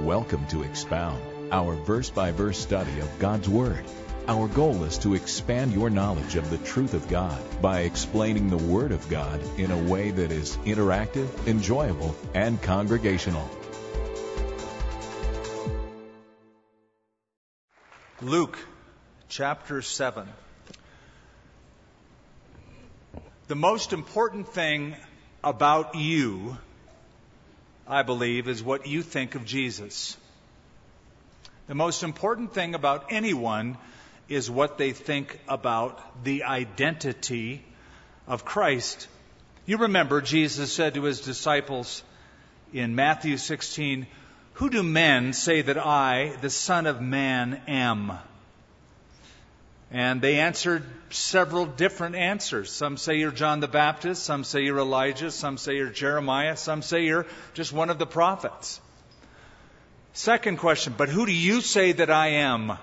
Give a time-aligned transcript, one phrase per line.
[0.00, 3.84] Welcome to Expound, our verse by verse study of God's Word.
[4.28, 8.56] Our goal is to expand your knowledge of the truth of God by explaining the
[8.56, 13.50] Word of God in a way that is interactive, enjoyable, and congregational.
[18.22, 18.56] Luke
[19.28, 20.28] chapter 7.
[23.48, 24.94] The most important thing
[25.42, 26.56] about you,
[27.88, 30.16] I believe, is what you think of Jesus.
[31.68, 33.78] The most important thing about anyone
[34.28, 37.64] is what they think about the identity
[38.26, 39.08] of Christ.
[39.64, 42.02] You remember Jesus said to his disciples
[42.74, 44.06] in Matthew 16,
[44.54, 48.18] Who do men say that I, the Son of Man, am?
[49.90, 52.70] And they answered several different answers.
[52.70, 56.82] Some say you're John the Baptist, some say you're Elijah, some say you're Jeremiah, some
[56.82, 58.80] say you're just one of the prophets.
[60.12, 62.76] Second question, but who do you say that I am?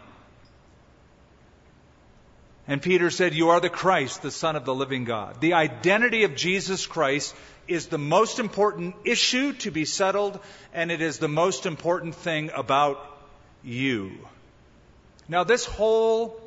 [2.68, 5.40] And Peter said, You are the Christ, the Son of the living God.
[5.40, 7.36] The identity of Jesus Christ
[7.68, 10.40] is the most important issue to be settled,
[10.74, 13.00] and it is the most important thing about
[13.64, 14.28] you.
[15.28, 16.40] Now, this whole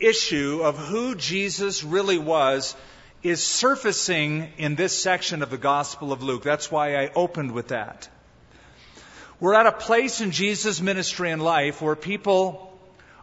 [0.00, 2.74] issue of who Jesus really was
[3.22, 6.42] is surfacing in this section of the Gospel of Luke.
[6.42, 8.08] That's why I opened with that.
[9.38, 12.78] We're at a place in Jesus' ministry and life where people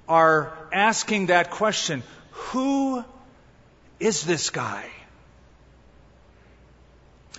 [0.07, 3.03] are asking that question who
[3.99, 4.89] is this guy?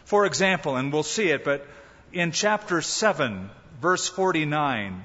[0.04, 1.66] For example, and we'll see it, but
[2.12, 3.50] in chapter 7,
[3.80, 5.04] verse 49,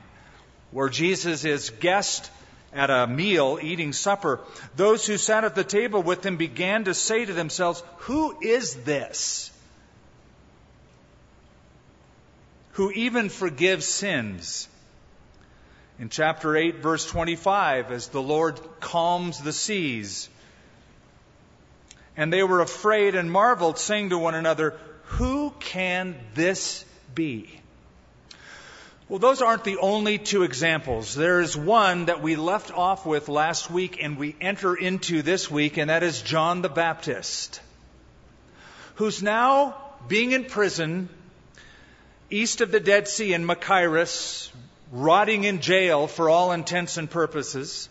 [0.72, 2.32] where Jesus is guest
[2.74, 4.40] at a meal eating supper,
[4.76, 8.76] those who sat at the table with him began to say to themselves, Who is
[8.84, 9.52] this?
[12.74, 14.68] Who even forgives sins
[16.00, 20.28] in chapter 8, verse 25, as the Lord calms the seas.
[22.18, 27.60] And they were afraid and marveled, saying to one another, Who can this be?
[29.14, 31.14] Well, those aren't the only two examples.
[31.14, 35.52] There is one that we left off with last week and we enter into this
[35.52, 37.62] week, and that is John the Baptist,
[38.96, 41.10] who's now being in prison
[42.32, 44.50] east of the Dead Sea in Machaerus,
[44.92, 47.90] rotting in jail for all intents and purposes.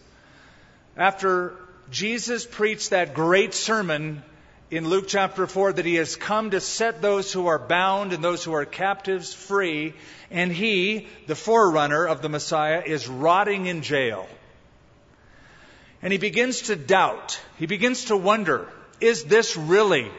[0.97, 1.55] After
[1.93, 4.25] Jesus preached that great sermon
[4.72, 8.25] in Luke chapter 4 that he has come to set those who are bound and
[8.25, 9.93] those who are captives free,
[10.31, 14.27] and he, the forerunner of the Messiah, is rotting in jail.
[16.00, 17.38] And he begins to doubt.
[17.59, 18.66] He begins to wonder,
[18.99, 20.11] is this really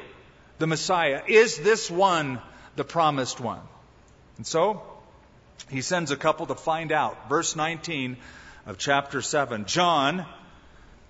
[0.59, 1.23] the Messiah?
[1.27, 2.39] Is this one
[2.75, 3.61] the promised one?
[4.37, 4.83] And so,
[5.71, 7.27] he sends a couple to find out.
[7.27, 8.17] Verse 19
[8.67, 9.65] of chapter 7.
[9.65, 10.27] John,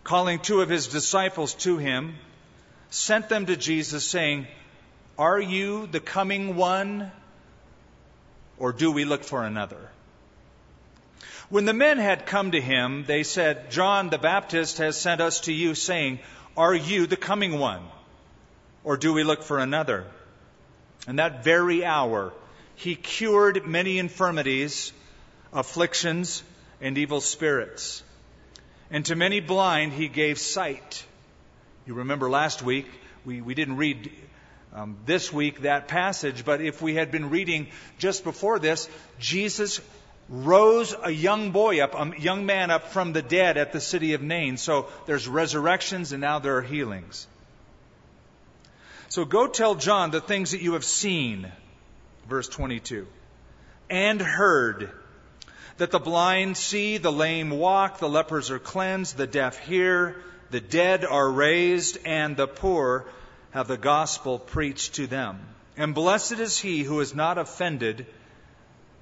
[0.06, 2.16] calling two of his disciples to him,
[2.94, 4.48] sent them to Jesus, saying,
[5.18, 7.12] Are you the coming one,
[8.60, 9.90] or do we look for another?
[11.50, 15.42] When the men had come to him, they said, John the Baptist has sent us
[15.42, 16.20] to you, saying,
[16.56, 17.82] Are you the coming one,
[18.84, 20.06] or do we look for another?
[21.08, 22.32] And that very hour,
[22.76, 24.94] he cured many infirmities,
[25.52, 26.44] afflictions,
[26.80, 28.04] and evil spirits.
[28.92, 31.06] And to many blind he gave sight.
[31.86, 32.88] You remember last week,
[33.26, 34.10] we, we didn't read
[34.74, 37.68] um, this week that passage, but if we had been reading
[37.98, 38.90] just before this,
[39.20, 39.82] Jesus
[40.30, 44.14] rose a young boy up, a young man up from the dead at the city
[44.14, 44.56] of Nain.
[44.56, 47.28] So there's resurrections and now there are healings.
[49.10, 51.52] So go tell John the things that you have seen
[52.30, 53.08] verse 22.
[53.90, 54.90] And heard
[55.78, 60.16] that the blind see, the lame walk, the lepers are cleansed, the deaf hear,
[60.54, 63.06] the dead are raised, and the poor
[63.52, 65.40] have the gospel preached to them.
[65.76, 68.06] And blessed is he who is not offended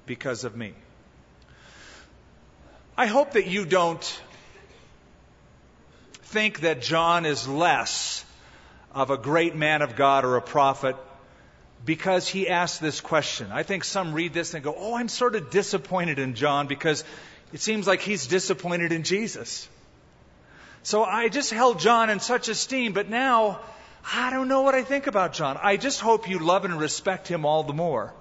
[0.06, 0.72] because of me.
[2.96, 4.22] I hope that you don't
[6.22, 8.24] think that John is less
[8.94, 10.96] of a great man of God or a prophet
[11.84, 13.52] because he asked this question.
[13.52, 17.04] I think some read this and go, Oh, I'm sort of disappointed in John because
[17.52, 19.68] it seems like he's disappointed in Jesus.
[20.82, 23.60] So I just held John in such esteem, but now
[24.12, 25.58] I don't know what I think about John.
[25.62, 28.12] I just hope you love and respect him all the more.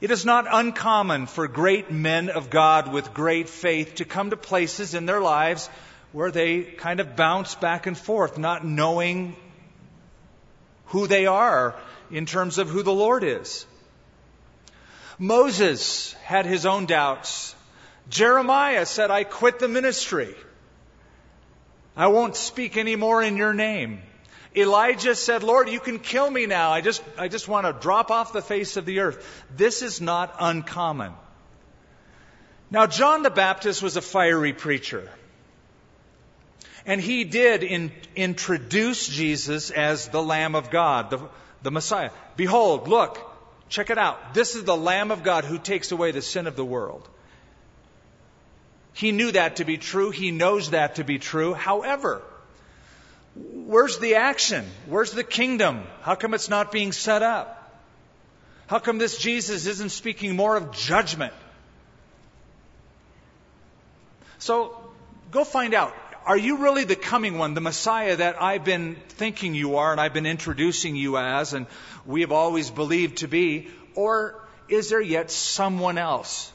[0.00, 4.36] It is not uncommon for great men of God with great faith to come to
[4.36, 5.68] places in their lives
[6.12, 9.34] where they kind of bounce back and forth, not knowing
[10.86, 11.74] who they are
[12.10, 13.66] in terms of who the Lord is.
[15.18, 17.54] Moses had his own doubts.
[18.08, 20.34] Jeremiah said, I quit the ministry.
[21.96, 24.02] I won't speak anymore in your name.
[24.56, 26.70] Elijah said, Lord, you can kill me now.
[26.70, 29.44] I just, I just want to drop off the face of the earth.
[29.56, 31.12] This is not uncommon.
[32.70, 35.08] Now, John the Baptist was a fiery preacher.
[36.86, 41.20] And he did in, introduce Jesus as the Lamb of God, the,
[41.62, 42.10] the Messiah.
[42.36, 43.18] Behold, look,
[43.68, 44.34] check it out.
[44.34, 47.08] This is the Lamb of God who takes away the sin of the world.
[48.94, 50.10] He knew that to be true.
[50.10, 51.52] He knows that to be true.
[51.52, 52.22] However,
[53.34, 54.64] where's the action?
[54.86, 55.82] Where's the kingdom?
[56.02, 57.60] How come it's not being set up?
[58.68, 61.34] How come this Jesus isn't speaking more of judgment?
[64.38, 64.78] So
[65.32, 65.94] go find out.
[66.24, 70.00] Are you really the coming one, the Messiah that I've been thinking you are and
[70.00, 71.66] I've been introducing you as and
[72.06, 73.68] we have always believed to be?
[73.94, 76.52] Or is there yet someone else?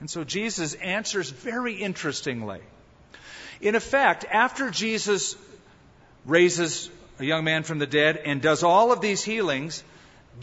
[0.00, 2.60] And so Jesus answers very interestingly.
[3.60, 5.36] In effect, after Jesus
[6.26, 9.82] raises a young man from the dead and does all of these healings,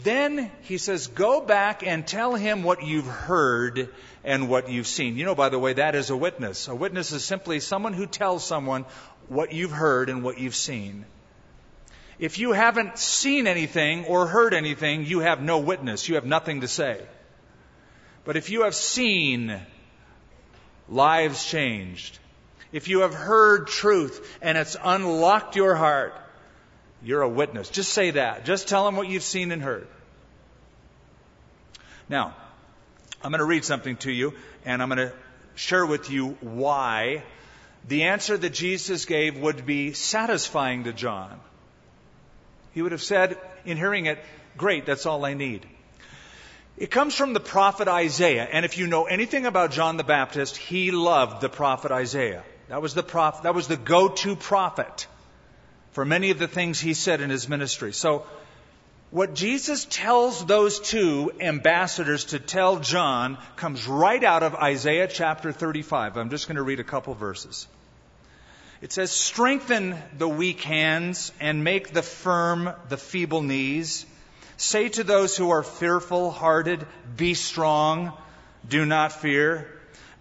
[0.02, 3.90] then he says, Go back and tell him what you've heard
[4.24, 5.16] and what you've seen.
[5.16, 6.66] You know, by the way, that is a witness.
[6.66, 8.86] A witness is simply someone who tells someone
[9.28, 11.04] what you've heard and what you've seen.
[12.18, 16.08] If you haven't seen anything or heard anything, you have no witness.
[16.08, 17.00] You have nothing to say.
[18.24, 19.60] But if you have seen
[20.88, 22.18] lives changed,
[22.72, 26.14] if you have heard truth and it's unlocked your heart,
[27.02, 27.68] you're a witness.
[27.68, 28.44] Just say that.
[28.44, 29.86] Just tell them what you've seen and heard.
[32.08, 32.34] Now,
[33.22, 34.34] I'm going to read something to you,
[34.64, 35.12] and I'm going to
[35.54, 37.22] share with you why
[37.86, 41.38] the answer that Jesus gave would be satisfying to John.
[42.72, 44.18] He would have said, in hearing it,
[44.56, 45.66] Great, that's all I need.
[46.76, 50.56] It comes from the prophet Isaiah, and if you know anything about John the Baptist,
[50.56, 52.42] he loved the prophet Isaiah.
[52.68, 53.02] That was the
[53.42, 55.06] that was the go-to prophet
[55.92, 57.92] for many of the things he said in his ministry.
[57.92, 58.26] So,
[59.10, 65.52] what Jesus tells those two ambassadors to tell John comes right out of Isaiah chapter
[65.52, 66.16] 35.
[66.16, 67.68] I'm just going to read a couple verses.
[68.82, 74.04] It says, Strengthen the weak hands and make the firm the feeble knees.
[74.56, 76.86] Say to those who are fearful hearted,
[77.16, 78.12] Be strong,
[78.68, 79.70] do not fear.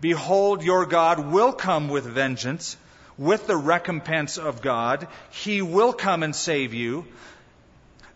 [0.01, 2.77] Behold, your God will come with vengeance
[3.17, 5.07] with the recompense of God.
[5.31, 7.05] He will come and save you.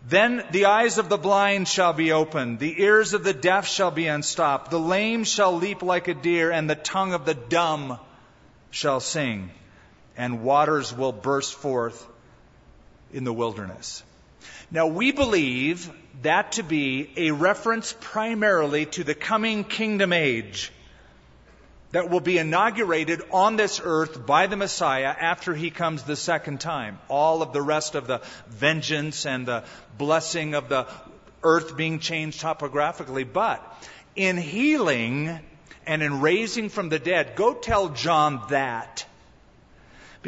[0.06, 3.90] Then the eyes of the blind shall be opened, the ears of the deaf shall
[3.90, 7.98] be unstopped, the lame shall leap like a deer, and the tongue of the dumb
[8.70, 9.50] shall sing,
[10.16, 12.06] and waters will burst forth
[13.12, 14.02] in the wilderness.
[14.70, 15.90] Now we believe
[16.22, 20.72] that to be a reference primarily to the coming kingdom age
[21.92, 26.60] that will be inaugurated on this earth by the Messiah after he comes the second
[26.60, 26.98] time.
[27.08, 29.64] All of the rest of the vengeance and the
[29.96, 30.86] blessing of the
[31.42, 33.24] earth being changed topographically.
[33.24, 33.62] But
[34.16, 35.38] in healing
[35.86, 39.06] and in raising from the dead, go tell John that.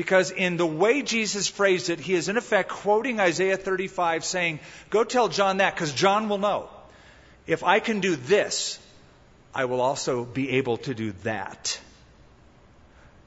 [0.00, 4.60] Because in the way Jesus phrased it, he is in effect quoting Isaiah 35 saying,
[4.88, 6.70] go tell John that because John will know.
[7.46, 8.78] If I can do this,
[9.54, 11.78] I will also be able to do that.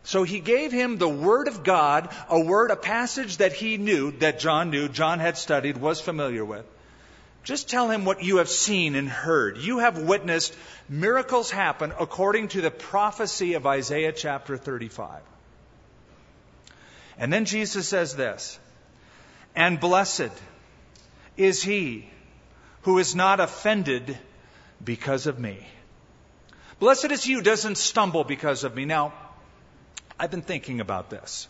[0.02, 4.10] So he gave him the Word of God, a word, a passage that he knew,
[4.14, 6.66] that John knew, John had studied, was familiar with.
[7.44, 9.60] Just tell him what you have seen and heard.
[9.60, 10.58] You have witnessed
[10.90, 15.22] miracles happen according to the prophecy of Isaiah chapter 35.
[17.18, 18.60] And then Jesus says this,
[19.56, 20.32] and blessed
[21.38, 22.10] is he
[22.84, 24.18] who is not offended
[24.84, 25.66] because of me.
[26.80, 28.86] Blessed is he who doesn't stumble because of me.
[28.86, 29.14] Now,
[30.20, 31.48] I've been thinking about this.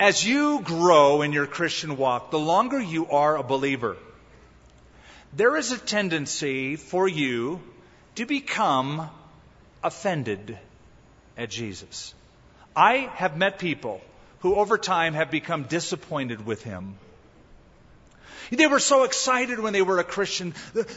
[0.00, 3.96] As you grow in your Christian walk, the longer you are a believer,
[5.32, 7.62] there is a tendency for you
[8.16, 9.08] to become
[9.82, 10.58] offended
[11.36, 12.14] at Jesus.
[12.76, 14.00] I have met people
[14.40, 16.96] who over time have become disappointed with him
[18.50, 20.54] they were so excited when they were a Christian.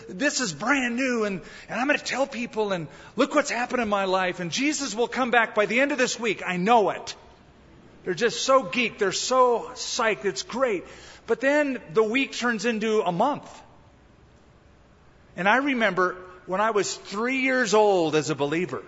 [0.10, 3.82] This is brand new, and, and I'm going to tell people, and look what's happened
[3.82, 6.44] in my life, and Jesus will come back by the end of this week.
[6.46, 7.16] I know it.
[8.04, 9.00] They're just so geeked.
[9.00, 10.26] They're so psyched.
[10.26, 10.86] It's great.
[11.26, 13.50] But then the week turns into a month.
[15.36, 16.16] And I remember
[16.46, 18.84] when I was three years old as a believer,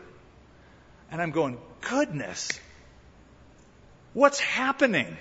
[1.12, 2.50] and I'm going, goodness,
[4.14, 5.18] what's happening?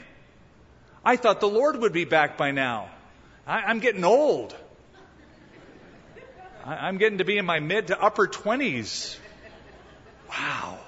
[1.04, 2.88] I thought the Lord would be back by now.
[3.46, 4.54] I, am getting old.
[6.64, 9.16] I'm getting to be in my mid to upper 20s.
[10.28, 10.78] Wow.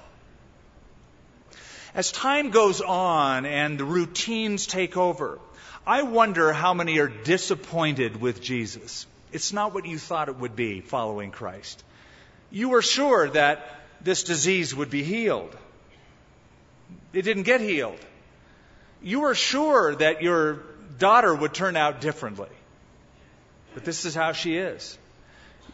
[1.95, 5.39] As time goes on and the routines take over,
[5.85, 9.07] I wonder how many are disappointed with Jesus.
[9.31, 11.83] It's not what you thought it would be following Christ.
[12.51, 13.65] You were sure that
[14.01, 15.55] this disease would be healed.
[17.13, 17.99] It didn't get healed.
[19.01, 20.63] You were sure that your
[20.97, 22.49] daughter would turn out differently.
[23.73, 24.97] But this is how she is.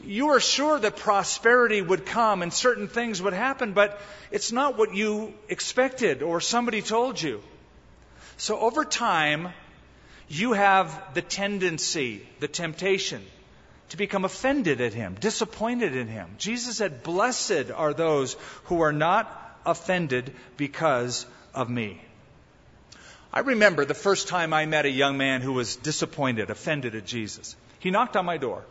[0.04, 4.00] You were sure that prosperity would come and certain things would happen, but
[4.32, 7.42] it's not what you expected or somebody told you.
[8.38, 9.50] So over time,
[10.30, 13.24] you have the tendency, the temptation
[13.90, 16.36] to become offended at him, disappointed in him.
[16.38, 22.02] Jesus said, Blessed are those who are not offended because of me.
[23.32, 27.06] I remember the first time I met a young man who was disappointed, offended at
[27.06, 27.56] Jesus.
[27.80, 28.64] He knocked on my door.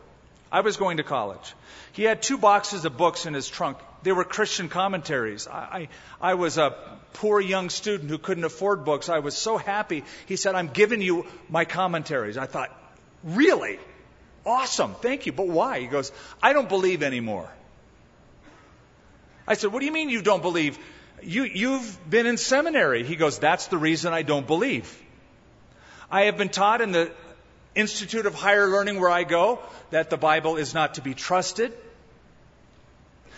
[0.51, 1.53] I was going to college.
[1.93, 3.77] He had two boxes of books in his trunk.
[4.03, 5.47] They were Christian commentaries.
[5.47, 5.87] I,
[6.21, 6.75] I, I, was a
[7.13, 9.09] poor young student who couldn't afford books.
[9.09, 10.03] I was so happy.
[10.25, 12.37] He said, I'm giving you my commentaries.
[12.37, 12.71] I thought,
[13.23, 13.79] really?
[14.45, 14.95] Awesome.
[14.95, 15.33] Thank you.
[15.33, 15.81] But why?
[15.81, 16.11] He goes,
[16.41, 17.51] I don't believe anymore.
[19.47, 20.77] I said, What do you mean you don't believe?
[21.23, 23.03] You, you've been in seminary.
[23.03, 25.03] He goes, That's the reason I don't believe.
[26.11, 27.11] I have been taught in the
[27.75, 29.59] Institute of Higher Learning where I go
[29.91, 31.73] that the Bible is not to be trusted.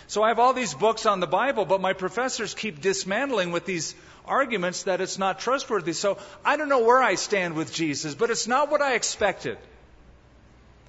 [0.08, 3.66] So I have all these books on the Bible, but my professors keep dismantling with
[3.66, 3.94] these
[4.26, 5.94] arguments that it's not trustworthy.
[5.94, 9.58] So I don't know where I stand with Jesus, but it's not what I expected.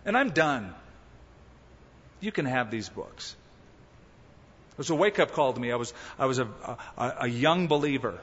[0.06, 0.74] And I'm done.
[2.20, 3.36] You can have these books.
[4.80, 5.70] It was a wake up call to me.
[5.72, 6.48] I was, I was a,
[6.96, 8.18] a, a young believer.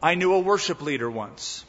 [0.00, 1.64] I knew a worship leader once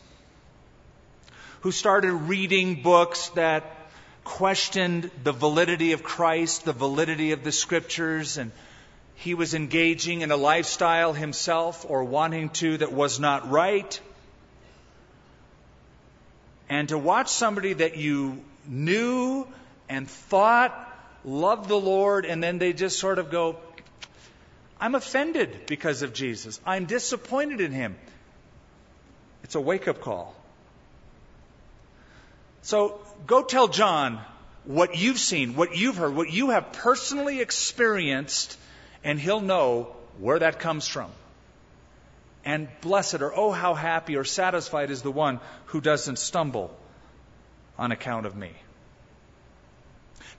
[1.62, 3.76] who started reading books that
[4.24, 8.52] questioned the validity of Christ, the validity of the scriptures, and
[9.16, 14.00] he was engaging in a lifestyle himself or wanting to that was not right.
[16.70, 19.48] And to watch somebody that you knew
[19.90, 20.92] and thought
[21.24, 23.58] loved the Lord, and then they just sort of go,
[24.80, 26.60] I'm offended because of Jesus.
[26.66, 27.96] I'm disappointed in him.
[29.44, 30.36] It's a wake up call.
[32.62, 34.20] So go tell John
[34.66, 38.58] what you've seen, what you've heard, what you have personally experienced,
[39.04, 41.12] and he'll know where that comes from.
[42.44, 46.76] And blessed or oh, how happy or satisfied is the one who doesn't stumble
[47.78, 48.52] on account of me.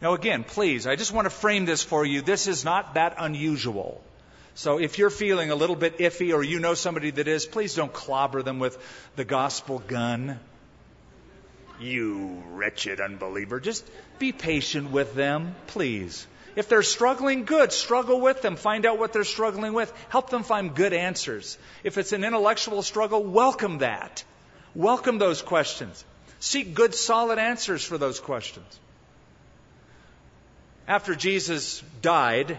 [0.00, 2.20] Now, again, please, I just want to frame this for you.
[2.20, 4.02] This is not that unusual.
[4.54, 7.74] So if you're feeling a little bit iffy or you know somebody that is, please
[7.74, 8.78] don't clobber them with
[9.16, 10.38] the gospel gun.
[11.78, 13.60] You wretched unbeliever.
[13.60, 13.86] Just
[14.18, 16.26] be patient with them, please.
[16.56, 17.70] If they're struggling, good.
[17.70, 18.56] Struggle with them.
[18.56, 19.92] Find out what they're struggling with.
[20.08, 21.58] Help them find good answers.
[21.84, 24.24] If it's an intellectual struggle, welcome that.
[24.74, 26.02] Welcome those questions.
[26.46, 28.78] Seek good, solid answers for those questions.
[30.86, 32.56] After Jesus died,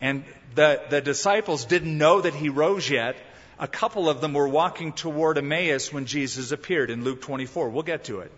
[0.00, 0.24] and
[0.56, 3.16] the, the disciples didn't know that he rose yet.
[3.60, 7.68] A couple of them were walking toward Emmaus when Jesus appeared in Luke 24.
[7.68, 8.32] We'll get to it.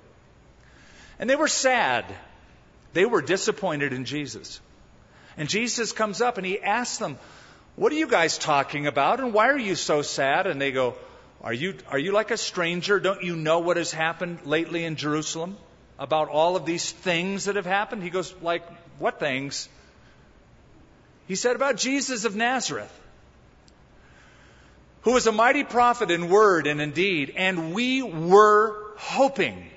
[1.18, 2.04] And they were sad.
[2.92, 4.60] They were disappointed in Jesus.
[5.38, 7.18] And Jesus comes up and he asks them,
[7.76, 9.18] What are you guys talking about?
[9.20, 10.46] And why are you so sad?
[10.46, 10.94] And they go,
[11.44, 12.98] Are you, are you like a stranger?
[12.98, 15.58] Don't you know what has happened lately in Jerusalem?
[15.98, 18.02] About all of these things that have happened?
[18.02, 18.66] He goes, Like,
[18.98, 19.68] what things?
[21.28, 22.92] He said about Jesus of Nazareth,
[25.02, 29.70] who was a mighty prophet in word and in deed, and we were hoping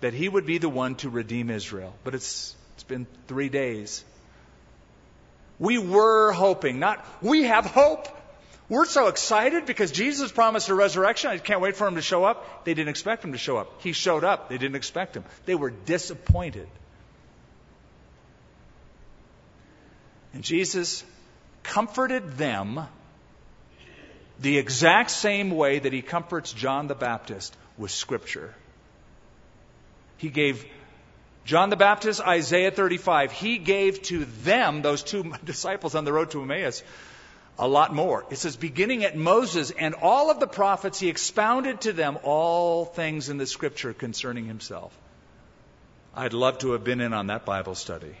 [0.00, 1.94] that he would be the one to redeem Israel.
[2.04, 4.02] But it's, it's been three days.
[5.58, 8.08] We were hoping, not we have hope.
[8.72, 11.28] We're so excited because Jesus promised a resurrection.
[11.28, 12.64] I can't wait for him to show up.
[12.64, 13.82] They didn't expect him to show up.
[13.82, 14.48] He showed up.
[14.48, 15.24] They didn't expect him.
[15.44, 16.66] They were disappointed.
[20.32, 21.04] And Jesus
[21.62, 22.80] comforted them
[24.40, 28.54] the exact same way that he comforts John the Baptist with Scripture.
[30.16, 30.64] He gave
[31.44, 33.32] John the Baptist Isaiah 35.
[33.32, 36.82] He gave to them, those two disciples on the road to Emmaus,
[37.58, 38.24] a lot more.
[38.30, 42.84] It says, beginning at Moses and all of the prophets, he expounded to them all
[42.84, 44.96] things in the Scripture concerning himself.
[46.14, 48.14] I'd love to have been in on that Bible study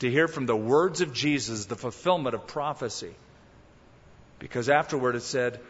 [0.00, 3.14] to hear from the words of Jesus the fulfillment of prophecy.
[4.38, 5.60] Because afterward it said,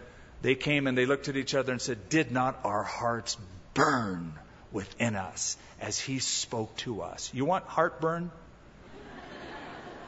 [0.43, 3.37] they came and they looked at each other and said, Did not our hearts
[3.73, 4.35] burn
[4.73, 7.31] within us as he spoke to us?
[7.33, 8.31] You want heartburn?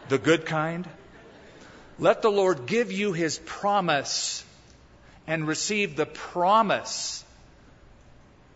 [0.08, 0.88] the good kind?
[1.98, 4.44] Let the Lord give you his promise
[5.26, 7.24] and receive the promise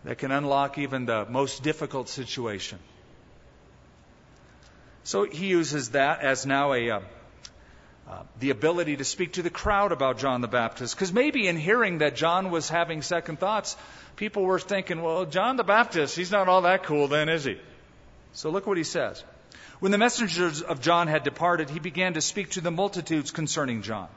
[0.05, 2.79] that can unlock even the most difficult situation.
[5.05, 7.01] So he uses that as now a uh,
[8.11, 10.97] uh, the ability to speak to the crowd about John the Baptist.
[10.97, 13.77] Because maybe in hearing that John was having second thoughts,
[14.17, 17.59] people were thinking, well, John the Baptist, he's not all that cool then, is he?
[18.33, 19.23] So look what he says.
[19.81, 23.81] When the messengers of John had departed, he began to speak to the multitudes concerning
[23.81, 24.09] John.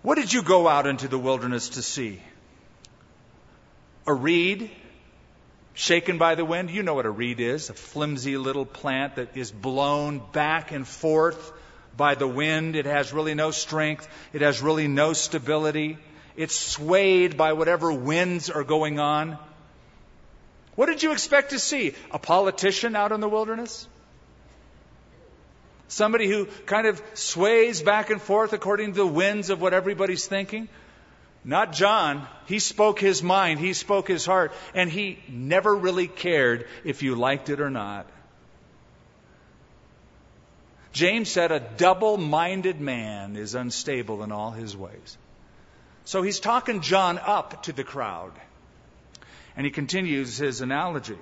[0.00, 2.22] What did you go out into the wilderness to see?
[4.06, 4.70] A reed
[5.74, 6.70] shaken by the wind?
[6.70, 10.88] You know what a reed is a flimsy little plant that is blown back and
[10.88, 11.52] forth
[11.96, 12.76] by the wind.
[12.76, 15.98] It has really no strength, it has really no stability.
[16.34, 19.38] It's swayed by whatever winds are going on.
[20.76, 21.94] What did you expect to see?
[22.10, 23.88] A politician out in the wilderness?
[25.88, 30.26] Somebody who kind of sways back and forth according to the winds of what everybody's
[30.26, 30.68] thinking?
[31.44, 32.26] Not John.
[32.46, 37.14] He spoke his mind, he spoke his heart, and he never really cared if you
[37.14, 38.06] liked it or not.
[40.92, 45.18] James said, A double minded man is unstable in all his ways.
[46.04, 48.32] So he's talking John up to the crowd.
[49.56, 51.18] And he continues his analogy.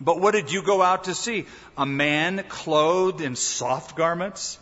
[0.00, 1.46] But what did you go out to see?
[1.76, 4.58] A man clothed in soft garments?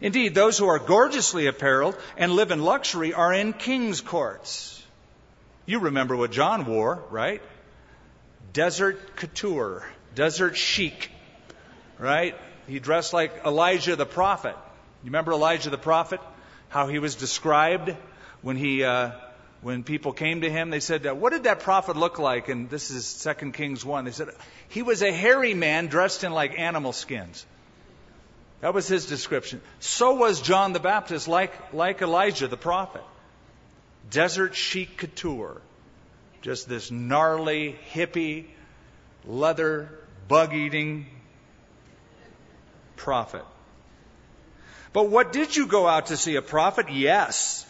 [0.00, 4.82] Indeed, those who are gorgeously apparelled and live in luxury are in king's courts.
[5.64, 7.42] You remember what John wore, right?
[8.52, 11.10] Desert couture, desert chic,
[11.98, 12.36] right?
[12.68, 14.56] He dressed like Elijah the prophet.
[15.02, 16.20] You remember Elijah the prophet?
[16.68, 17.96] How he was described
[18.42, 19.12] when he uh,
[19.62, 22.48] when people came to him, they said, What did that prophet look like?
[22.48, 24.04] And this is 2 Kings 1.
[24.04, 24.28] They said,
[24.68, 27.44] He was a hairy man dressed in like animal skins.
[28.60, 29.60] That was his description.
[29.80, 33.02] So was John the Baptist, like, like Elijah the prophet.
[34.10, 35.60] Desert chic couture.
[36.42, 38.46] Just this gnarly, hippie,
[39.24, 39.90] leather,
[40.28, 41.06] bug eating
[42.96, 43.44] prophet.
[44.92, 46.36] But what did you go out to see?
[46.36, 46.90] A prophet?
[46.90, 47.66] Yes.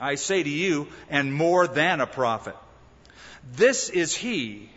[0.00, 2.56] I say to you, and more than a prophet.
[3.52, 4.68] This is he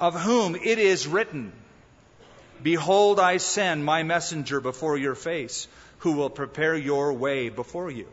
[0.00, 1.52] of whom it is written,
[2.62, 8.08] Behold, I send my messenger before your face, who will prepare your way before you.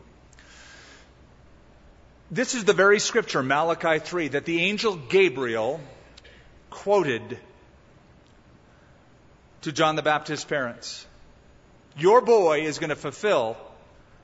[2.30, 5.80] This is the very scripture, Malachi 3, that the angel Gabriel
[6.70, 7.38] quoted
[9.62, 11.04] to John the Baptist's parents.
[11.98, 13.56] Your boy is going to fulfill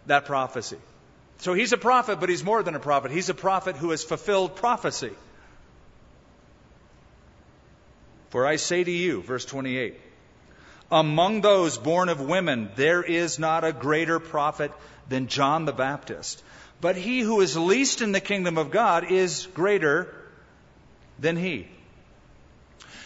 [0.07, 0.79] that prophecy.
[1.38, 3.11] So he's a prophet, but he's more than a prophet.
[3.11, 5.12] He's a prophet who has fulfilled prophecy.
[8.31, 10.01] For I say to you, verse 28,
[10.90, 14.72] among those born of women, there is not a greater prophet
[15.09, 16.42] than John the Baptist.
[16.81, 20.14] But he who is least in the kingdom of God is greater
[21.18, 21.68] than he.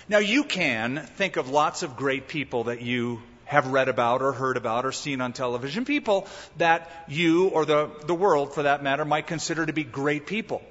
[0.08, 4.30] Now, you can think of lots of great people that you have read about or
[4.30, 5.84] heard about or seen on television.
[5.84, 10.24] People that you or the, the world, for that matter, might consider to be great
[10.24, 10.62] people.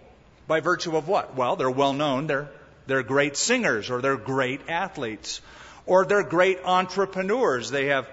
[0.47, 1.35] By virtue of what?
[1.35, 2.27] Well, they're well known.
[2.27, 2.49] They're,
[2.87, 5.41] they're great singers or they're great athletes
[5.85, 7.69] or they're great entrepreneurs.
[7.69, 8.07] They have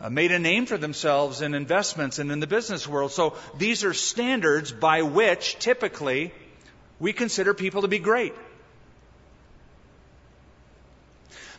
[0.00, 3.12] uh, made a name for themselves in investments and in the business world.
[3.12, 6.32] So these are standards by which typically
[6.98, 8.32] we consider people to be great.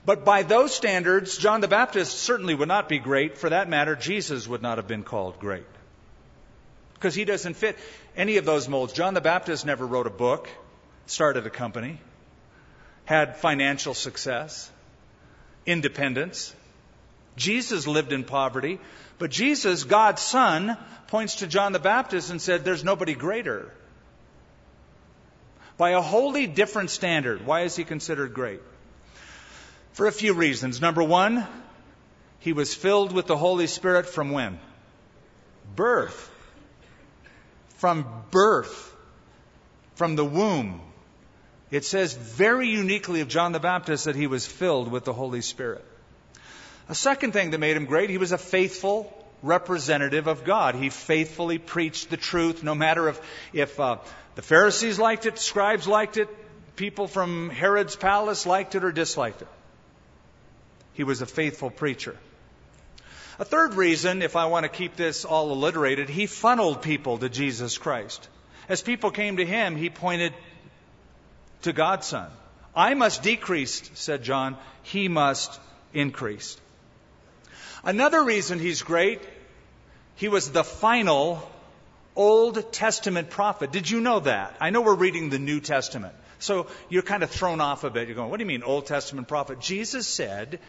[0.08, 3.38] But by those standards, John the Baptist certainly would not be great.
[3.38, 5.66] For that matter, Jesus would not have been called great.
[6.94, 7.78] Because he doesn't fit
[8.16, 8.94] any of those molds.
[8.94, 10.48] John the Baptist never wrote a book,
[11.08, 12.00] started a company,
[13.04, 14.72] had financial success,
[15.66, 16.56] independence.
[17.36, 18.80] Jesus lived in poverty.
[19.20, 23.74] But Jesus, God's Son, points to John the Baptist and said, There's nobody greater.
[25.76, 27.46] By a wholly different standard.
[27.46, 28.62] Why is he considered great?
[29.98, 30.80] For a few reasons.
[30.80, 31.44] Number one,
[32.38, 34.60] he was filled with the Holy Spirit from when?
[35.76, 36.30] Birth.
[37.78, 38.96] From birth.
[39.96, 40.82] From the womb.
[41.72, 45.42] It says very uniquely of John the Baptist that he was filled with the Holy
[45.42, 45.84] Spirit.
[46.90, 50.76] A second thing that made him great, he was a faithful representative of God.
[50.76, 53.20] He faithfully preached the truth, no matter if,
[53.52, 53.98] if uh,
[54.36, 56.30] the Pharisees liked it, scribes liked it,
[56.76, 59.48] people from Herod's palace liked it or disliked it.
[60.98, 62.18] He was a faithful preacher.
[63.38, 67.30] A third reason, if I want to keep this all alliterated, he funneled people to
[67.30, 68.28] Jesus Christ.
[68.68, 70.34] As people came to him, he pointed
[71.62, 72.32] to God's Son.
[72.76, 75.60] I must decrease, said John, he must
[75.94, 76.58] increase.
[77.84, 79.22] Another reason he's great,
[80.16, 81.48] he was the final
[82.16, 83.72] Old Testament prophet.
[83.72, 84.58] Did you know that?
[84.60, 86.16] I know we're reading the New Testament.
[86.40, 88.08] So you're kind of thrown off a bit.
[88.08, 89.60] You're going, what do you mean, Old Testament prophet?
[89.60, 90.60] Jesus said,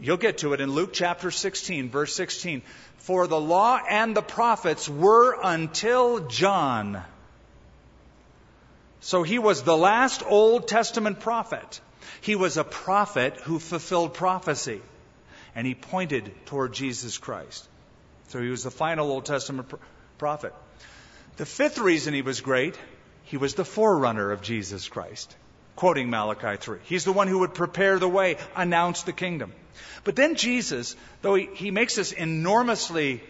[0.00, 2.62] you'll get to it in Luke chapter 16, verse 16.
[2.98, 7.02] For the law and the prophets were until John.
[9.00, 11.80] So he was the last Old Testament prophet.
[12.20, 14.80] He was a prophet who fulfilled prophecy.
[15.54, 17.66] And he pointed toward Jesus Christ.
[18.28, 19.72] So he was the final Old Testament
[20.18, 20.52] prophet.
[21.36, 22.76] The fifth reason he was great
[23.26, 25.36] he was the forerunner of Jesus Christ.
[25.74, 26.78] Quoting Malachi 3.
[26.84, 29.52] He's the one who would prepare the way, announce the kingdom.
[30.04, 33.20] But then Jesus, though he, he makes this enormously,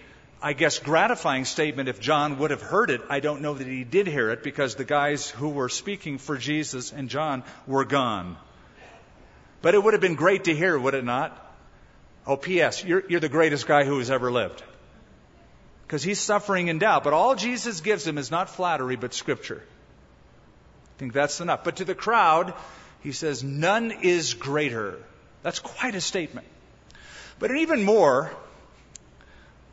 [0.41, 3.85] I guess, gratifying statement, if John would have heard it, I don't know that he
[3.85, 8.37] did hear it because the guys who were speaking for Jesus and John were gone.
[9.63, 11.43] But it would have been great to hear, would it not?
[12.27, 14.63] Oh, P.S., you're, you're the greatest guy who has ever lived.
[15.87, 17.03] Because he's suffering in doubt.
[17.03, 19.63] But all Jesus gives him is not flattery, but scripture.
[20.97, 21.63] I think that's enough.
[21.63, 22.55] But to the crowd,
[23.01, 24.99] he says, None is greater.
[25.43, 26.47] That's quite a statement.
[27.39, 28.33] But an even more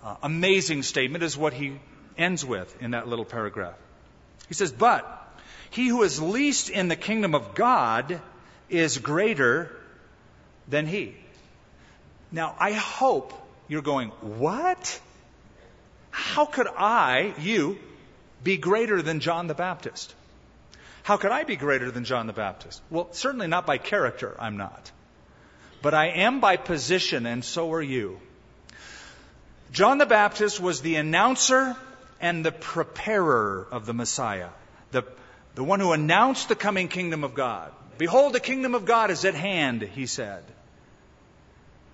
[0.04, 1.80] uh, amazing statement is what he
[2.18, 3.76] ends with in that little paragraph.
[4.50, 5.08] He says, But
[5.70, 8.20] he who is least in the kingdom of God
[8.70, 9.74] is greater
[10.68, 11.16] than he.
[12.34, 13.34] Now, I hope
[13.70, 15.00] you're going, What?
[16.12, 17.80] How could I, you,
[18.44, 20.14] be greater than John the Baptist?
[21.04, 22.82] How could I be greater than John the Baptist?
[22.90, 24.92] Well, certainly not by character, I'm not.
[25.82, 28.20] But I am by position, and so are you.
[29.74, 31.76] John the Baptist was the announcer
[32.22, 34.50] and the preparer of the Messiah,
[34.92, 35.04] the,
[35.56, 37.74] the one who announced the coming kingdom of God.
[37.98, 40.44] Behold, the kingdom of God is at hand, he said.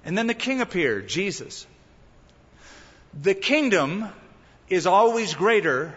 [0.06, 1.66] And then the king appeared, Jesus.
[3.20, 4.08] The kingdom
[4.70, 5.96] is always greater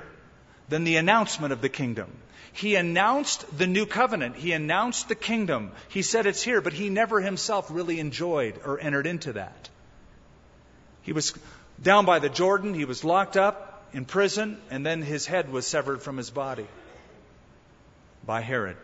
[0.70, 2.10] than the announcement of the kingdom.
[2.52, 4.36] He announced the new covenant.
[4.36, 5.72] He announced the kingdom.
[5.88, 9.70] He said it's here, but he never himself really enjoyed or entered into that.
[11.02, 11.32] He was
[11.82, 12.74] down by the Jordan.
[12.74, 16.66] He was locked up in prison, and then his head was severed from his body
[18.24, 18.76] by Herod.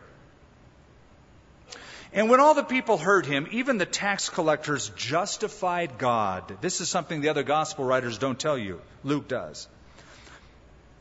[2.12, 6.56] And when all the people heard him, even the tax collectors justified God.
[6.62, 8.80] This is something the other gospel writers don't tell you.
[9.04, 9.68] Luke does.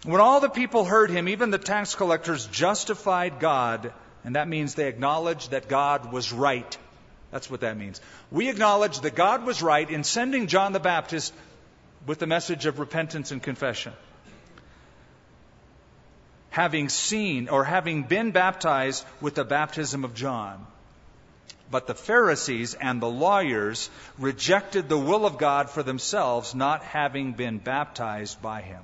[0.04, 3.92] When all the people heard him, even the tax collectors justified God,
[4.24, 6.78] and that means they acknowledged that God was right.
[7.32, 8.00] That's what that means.
[8.32, 11.34] We acknowledge that God was right in sending John the Baptist
[12.06, 13.94] with the message of repentance and confession.
[16.52, 20.66] Having seen or having been baptized with the baptism of John.
[21.70, 27.34] But the Pharisees and the lawyers rejected the will of God for themselves, not having
[27.34, 28.82] been baptized by him.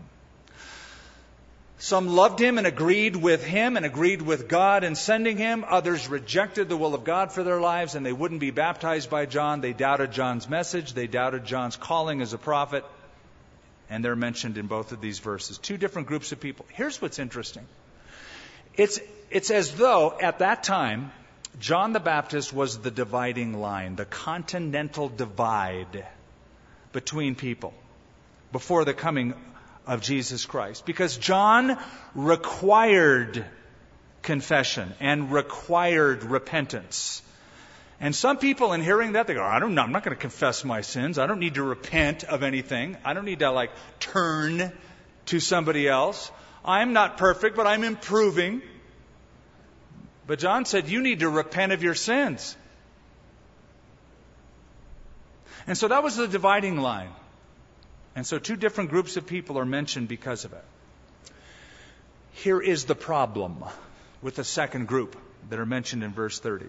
[1.84, 5.65] Some loved him and agreed with him and agreed with God in sending him.
[5.67, 9.26] Others rejected the will of God for their lives and they wouldn't be baptized by
[9.26, 9.60] John.
[9.60, 10.93] They doubted John's message.
[10.93, 12.86] They doubted John's calling as a prophet.
[13.89, 15.58] And they're mentioned in both of these verses.
[15.58, 16.65] Two different groups of people.
[16.72, 17.65] Here's what's interesting.
[18.78, 21.12] It's, it's as though at that time,
[21.60, 26.06] John the Baptist was the dividing line, the continental divide
[26.93, 27.74] between people
[28.54, 29.34] before the coming
[29.86, 30.86] of Jesus Christ.
[30.86, 31.78] Because John
[32.15, 33.46] required
[34.22, 37.22] confession and required repentance.
[38.00, 40.22] And some people, in hearing that, they go, I don't know, I'm not going to
[40.22, 41.17] confess my sins.
[41.19, 42.98] I don't need to repent of anything.
[43.06, 44.74] I don't need to, like, turn
[45.28, 46.32] to somebody else.
[46.65, 48.62] I'm not perfect, but I'm improving.
[50.28, 52.58] But John said, You need to repent of your sins.
[55.67, 57.10] And so that was the dividing line.
[58.15, 60.63] And so two different groups of people are mentioned because of it.
[62.34, 63.63] Here is the problem
[64.21, 65.15] with the second group
[65.49, 66.65] that are mentioned in verse 30.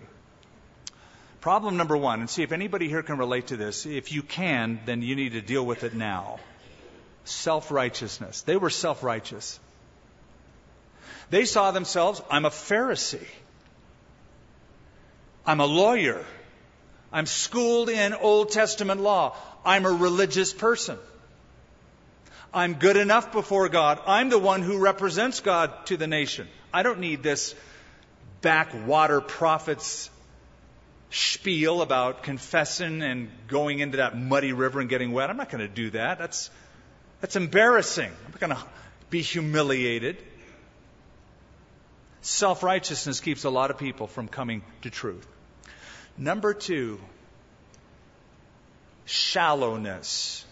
[1.41, 3.85] Problem number one, and see if anybody here can relate to this.
[3.85, 6.41] If you can, then you need to deal with it now.
[7.25, 8.43] Self righteousness.
[8.43, 9.61] They were self righteous.
[11.31, 13.27] They saw themselves, I'm a Pharisee.
[15.47, 16.25] I'm a lawyer.
[17.13, 19.37] I'm schooled in Old Testament law.
[19.65, 20.99] I'm a religious person.
[22.55, 24.01] I'm good enough before God.
[24.07, 26.47] I'm the one who represents God to the nation.
[26.73, 27.55] I don't need this
[28.41, 30.11] backwater prophet's
[31.11, 35.31] spiel about confessing and going into that muddy river and getting wet.
[35.31, 36.19] I'm not going to do that.
[36.19, 36.51] That's,
[37.21, 38.11] that's embarrassing.
[38.11, 38.63] I'm not going to
[39.11, 40.23] be humiliated.
[42.21, 45.27] Self righteousness keeps a lot of people from coming to truth.
[46.17, 47.01] Number two,
[49.05, 50.45] shallowness.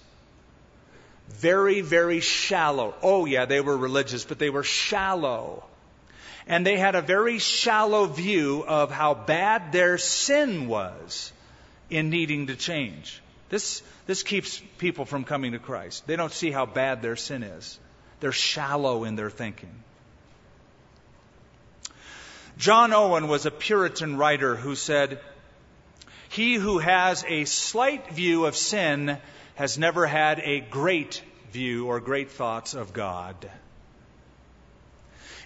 [1.35, 2.95] Very, very shallow.
[3.03, 5.65] Oh, yeah, they were religious, but they were shallow.
[6.47, 11.33] And they had a very shallow view of how bad their sin was
[11.91, 13.21] in needing to change.
[13.49, 16.07] This, this keeps people from coming to Christ.
[16.07, 17.79] They don't see how bad their sin is.
[18.21, 19.83] They're shallow in their thinking.
[22.57, 25.21] John Owen was a Puritan writer who said,
[26.29, 29.19] He who has a slight view of sin
[29.55, 33.37] has never had a great view or great thoughts of God.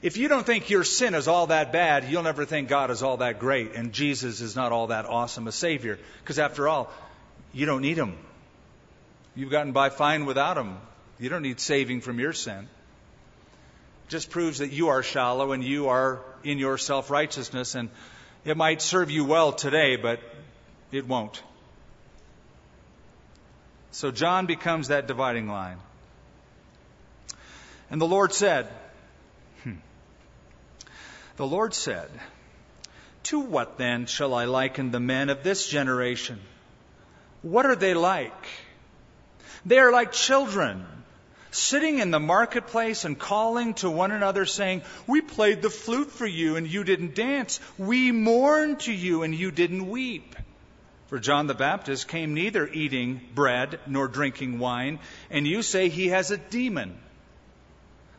[0.03, 3.03] If you don't think your sin is all that bad, you'll never think God is
[3.03, 5.99] all that great and Jesus is not all that awesome a Savior.
[6.23, 6.92] Because after all,
[7.53, 8.16] you don't need Him.
[9.35, 10.77] You've gotten by fine without Him.
[11.19, 12.69] You don't need saving from your sin.
[14.07, 17.90] It just proves that you are shallow and you are in your self righteousness, and
[18.45, 20.21] it might serve you well today, but
[20.92, 21.42] it won't.
[23.97, 25.79] So John becomes that dividing line.
[27.91, 28.69] And the Lord said,
[29.63, 29.77] hmm.
[31.39, 32.11] the Lord said,
[33.23, 36.39] To what then shall I liken the men of this generation?
[37.41, 38.47] What are they like?
[39.65, 40.85] They are like children
[41.51, 46.27] sitting in the marketplace and calling to one another, saying, We played the flute for
[46.27, 47.61] you and you didn't dance.
[47.79, 50.37] We mourned to you and you didn't weep.
[51.09, 54.99] For John the Baptist came neither eating bread nor drinking wine,
[55.31, 56.99] and you say he has a demon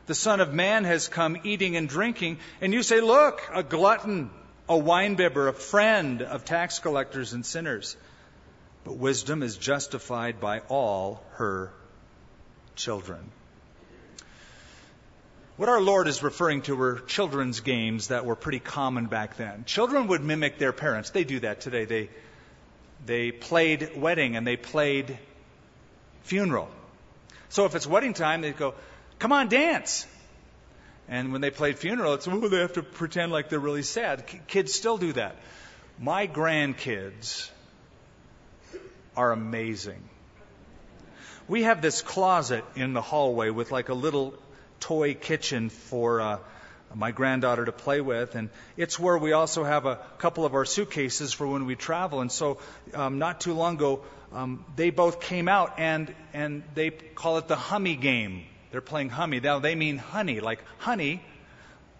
[0.07, 4.31] the Son of Man has come eating and drinking, and you say, Look, a glutton,
[4.67, 7.95] a winebibber, a friend of tax collectors and sinners.
[8.85, 11.73] But wisdom is justified by all her
[12.75, 13.31] children.
[15.57, 19.65] What our Lord is referring to were children's games that were pretty common back then.
[19.65, 21.09] Children would mimic their parents.
[21.09, 21.83] They do that today.
[21.83, 22.09] They,
[23.05, 25.17] they played wedding and they played
[26.23, 26.69] funeral.
[27.49, 28.73] So if it's wedding time, they go,
[29.19, 30.05] Come on, dance.
[31.07, 34.25] And when they played funeral, it's, oh, they have to pretend like they're really sad.
[34.47, 35.37] Kids still do that.
[35.99, 37.49] My grandkids
[39.15, 40.03] are amazing.
[41.47, 44.33] We have this closet in the hallway with like a little
[44.79, 46.39] toy kitchen for uh,
[46.97, 50.65] my granddaughter to play with, and it's where we also have a couple of our
[50.65, 52.21] suitcases for when we travel.
[52.21, 52.57] And so,
[52.93, 57.47] um, not too long ago, um, they both came out and and they call it
[57.47, 58.43] the Hummy game.
[58.71, 59.39] They're playing hummy.
[59.39, 61.21] Now they mean honey, like honey.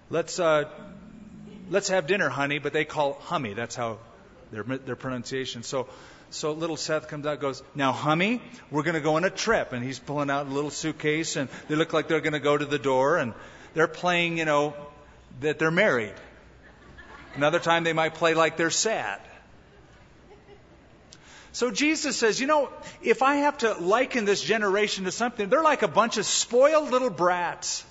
[0.10, 0.66] Let's uh,
[1.70, 2.60] let's have dinner, honey.
[2.60, 3.54] But they call hummy.
[3.54, 4.00] That's how
[4.52, 5.64] their their pronunciation.
[5.64, 5.88] So.
[6.30, 9.72] So little Seth comes out, goes, "Now, hummy, we're going to go on a trip."
[9.72, 12.58] And he's pulling out a little suitcase, and they look like they're going to go
[12.58, 13.34] to the door, and
[13.78, 14.74] they're playing, you know,
[15.42, 16.16] that they're married.
[17.36, 19.22] Another time they might play like they're sad.
[21.52, 22.72] So Jesus says, you know,
[23.04, 26.90] if I have to liken this generation to something, they're like a bunch of spoiled
[26.90, 27.86] little brats.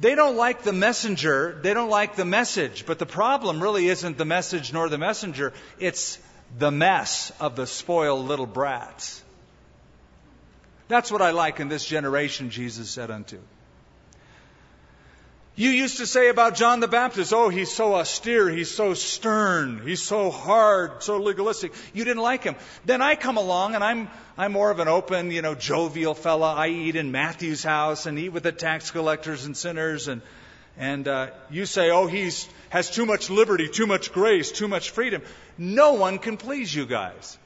[0.00, 2.86] They don't like the messenger, they don't like the message.
[2.86, 6.18] But the problem really isn't the message nor the messenger, it's
[6.58, 9.22] the mess of the spoiled little brats.
[10.88, 13.38] That's what I like in this generation, Jesus said unto.
[15.56, 19.82] You used to say about John the Baptist, oh, he's so austere, he's so stern,
[19.86, 21.72] he's so hard, so legalistic.
[21.92, 22.56] You didn't like him.
[22.84, 26.54] Then I come along and I'm, I'm more of an open, you know, jovial fella.
[26.54, 30.08] I eat in Matthew's house and eat with the tax collectors and sinners.
[30.08, 30.22] And,
[30.76, 34.90] and uh, you say, oh, he's has too much liberty, too much grace, too much
[34.90, 35.22] freedom.
[35.56, 37.38] No one can please you guys.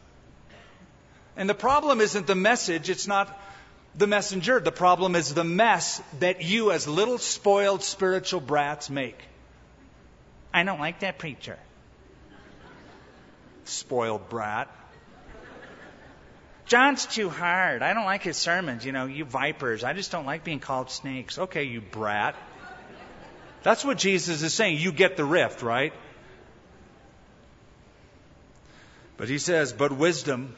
[1.36, 3.38] And the problem isn't the message, it's not
[3.96, 4.60] the messenger.
[4.60, 9.18] The problem is the mess that you, as little spoiled spiritual brats, make.
[10.52, 11.58] I don't like that preacher.
[13.64, 14.74] Spoiled brat.
[16.66, 17.82] John's too hard.
[17.82, 18.84] I don't like his sermons.
[18.84, 19.84] You know, you vipers.
[19.84, 21.38] I just don't like being called snakes.
[21.38, 22.36] Okay, you brat.
[23.62, 24.78] That's what Jesus is saying.
[24.78, 25.92] You get the rift, right?
[29.16, 30.54] But he says, but wisdom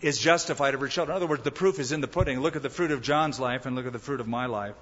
[0.00, 1.14] is justified of her children.
[1.14, 2.40] In other words, the proof is in the pudding.
[2.40, 4.74] Look at the fruit of John's life and look at the fruit of my life.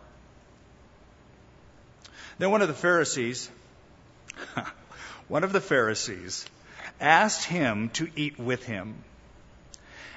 [2.38, 3.50] Then one of the Pharisees,
[5.28, 6.46] one of the Pharisees
[7.00, 8.94] asked him to eat with him.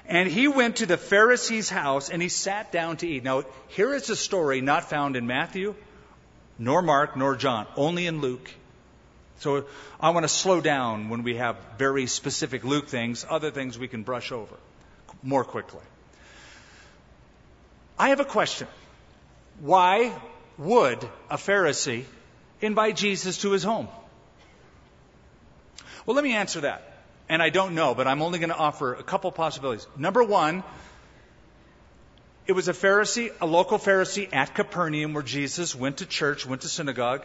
[0.06, 3.24] And he went to the Pharisee's house and he sat down to eat.
[3.24, 5.74] Now, here is a story not found in Matthew,
[6.58, 8.50] nor Mark, nor John, only in Luke.
[9.38, 9.64] So
[10.00, 13.26] I want to slow down when we have very specific Luke things.
[13.28, 14.54] Other things we can brush over
[15.22, 15.80] more quickly.
[17.98, 18.68] I have a question.
[19.60, 20.12] Why
[20.58, 22.04] would a Pharisee
[22.60, 23.88] invite Jesus to his home?
[26.04, 26.88] Well, let me answer that.
[27.28, 29.86] And I don't know, but I'm only going to offer a couple possibilities.
[29.96, 30.64] Number one,
[32.46, 36.62] it was a Pharisee, a local Pharisee at Capernaum where Jesus went to church, went
[36.62, 37.24] to synagogue.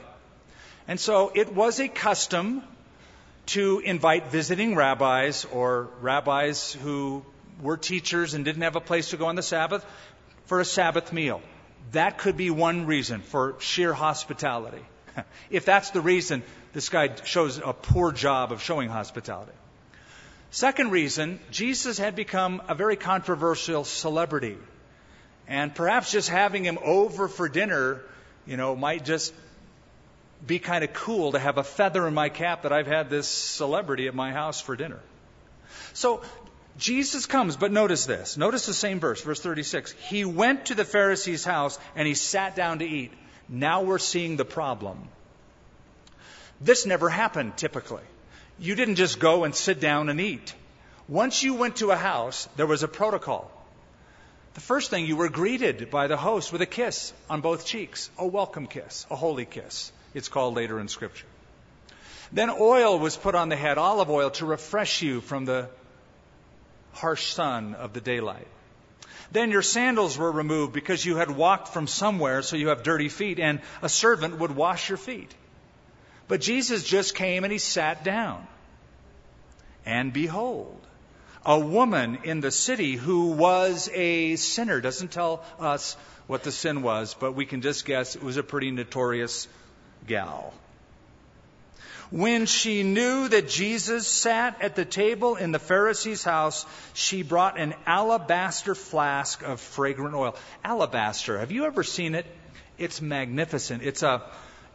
[0.87, 2.61] And so it was a custom
[3.47, 7.25] to invite visiting rabbis or rabbis who
[7.61, 9.85] were teachers and didn't have a place to go on the Sabbath
[10.45, 11.41] for a Sabbath meal.
[11.91, 14.85] That could be one reason for sheer hospitality.
[15.49, 16.43] if that's the reason,
[16.73, 19.53] this guy shows a poor job of showing hospitality.
[20.51, 24.57] Second reason, Jesus had become a very controversial celebrity.
[25.47, 28.01] And perhaps just having him over for dinner,
[28.45, 29.33] you know, might just
[30.45, 33.27] be kind of cool to have a feather in my cap that I've had this
[33.27, 34.99] celebrity at my house for dinner.
[35.93, 36.21] So
[36.77, 38.37] Jesus comes, but notice this.
[38.37, 39.93] Notice the same verse, verse 36.
[40.09, 43.11] He went to the Pharisee's house and he sat down to eat.
[43.49, 45.07] Now we're seeing the problem.
[46.61, 48.03] This never happened typically.
[48.59, 50.53] You didn't just go and sit down and eat.
[51.07, 53.51] Once you went to a house, there was a protocol.
[54.55, 58.09] The first thing you were greeted by the host with a kiss on both cheeks,
[58.17, 59.91] a welcome kiss, a holy kiss.
[60.13, 61.27] It's called later in Scripture.
[62.31, 65.69] Then oil was put on the head, olive oil, to refresh you from the
[66.97, 68.47] harsh sun of the daylight.
[69.31, 73.09] Then your sandals were removed because you had walked from somewhere, so you have dirty
[73.09, 75.33] feet, and a servant would wash your feet.
[76.27, 78.45] But Jesus just came and he sat down.
[79.85, 80.81] And behold,
[81.45, 84.81] a woman in the city who was a sinner.
[84.81, 85.95] Doesn't tell us
[86.27, 89.47] what the sin was, but we can just guess it was a pretty notorious
[90.05, 90.53] gal.
[92.09, 97.59] When she knew that Jesus sat at the table in the Pharisee's house, she brought
[97.59, 100.35] an alabaster flask of fragrant oil.
[100.63, 102.25] Alabaster, have you ever seen it?
[102.77, 103.83] It's magnificent.
[103.83, 104.21] It's a,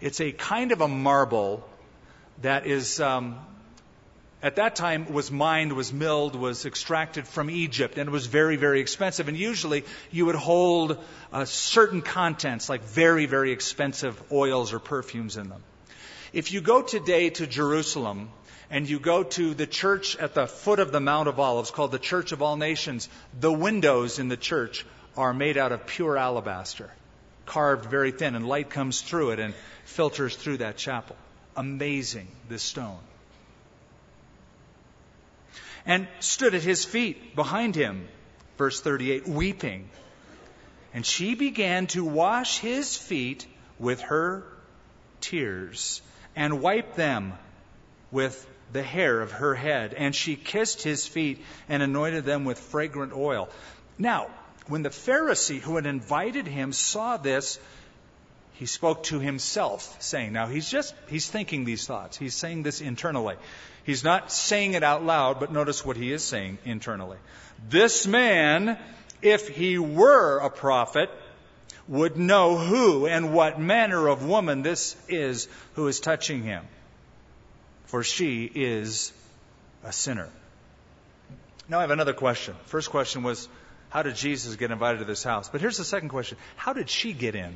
[0.00, 1.66] it's a kind of a marble
[2.42, 3.38] that is um,
[4.42, 8.56] at that time was mined, was milled, was extracted from Egypt, and it was very,
[8.56, 9.28] very expensive.
[9.28, 10.98] And usually you would hold
[11.32, 15.62] uh, certain contents, like very, very expensive oils or perfumes in them.
[16.32, 18.30] If you go today to Jerusalem
[18.70, 21.92] and you go to the church at the foot of the Mount of Olives called
[21.92, 26.16] the Church of All Nations, the windows in the church are made out of pure
[26.16, 26.90] alabaster,
[27.44, 31.16] carved very thin, and light comes through it and filters through that chapel.
[31.54, 32.98] Amazing, this stone
[35.86, 38.08] and stood at his feet behind him.
[38.58, 39.88] Verse 38, weeping.
[40.94, 43.46] And she began to wash his feet
[43.78, 44.44] with her
[45.20, 46.02] tears
[46.36, 47.34] and wiped them
[48.10, 49.94] with the hair of her head.
[49.94, 53.48] And she kissed his feet and anointed them with fragrant oil.
[53.98, 54.30] Now,
[54.68, 57.58] when the Pharisee who had invited him saw this,
[58.54, 62.16] he spoke to himself, saying, Now he's just, he's thinking these thoughts.
[62.16, 63.36] He's saying this internally.
[63.84, 67.18] He's not saying it out loud, but notice what he is saying internally.
[67.68, 68.78] This man,
[69.20, 71.10] if he were a prophet,
[71.88, 76.64] would know who and what manner of woman this is who is touching him.
[77.86, 79.12] For she is
[79.84, 80.28] a sinner.
[81.68, 82.54] Now I have another question.
[82.66, 83.48] First question was,
[83.90, 85.48] how did Jesus get invited to this house?
[85.48, 86.38] But here's the second question.
[86.56, 87.54] How did she get in?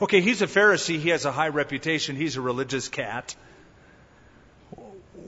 [0.00, 0.98] Okay, he's a Pharisee.
[0.98, 2.16] He has a high reputation.
[2.16, 3.34] He's a religious cat.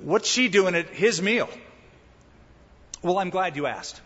[0.02, 1.48] What's she doing at his meal?
[3.02, 4.00] Well, I'm glad you asked.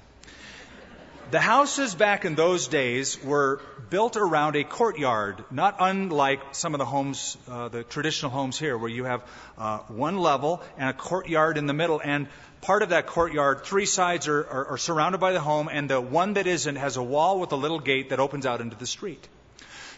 [1.29, 3.61] The houses back in those days were
[3.91, 8.79] built around a courtyard, not unlike some of the homes, uh, the traditional homes here,
[8.79, 9.25] where you have
[9.59, 12.01] uh, one level and a courtyard in the middle.
[12.03, 12.29] And
[12.61, 16.01] part of that courtyard, three sides are, are, are surrounded by the home, and the
[16.01, 18.87] one that isn't has a wall with a little gate that opens out into the
[18.87, 19.27] street.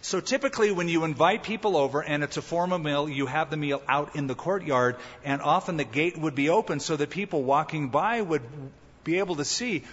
[0.00, 3.58] So typically, when you invite people over and it's a formal meal, you have the
[3.58, 7.42] meal out in the courtyard, and often the gate would be open so that people
[7.42, 8.42] walking by would
[9.04, 9.84] be able to see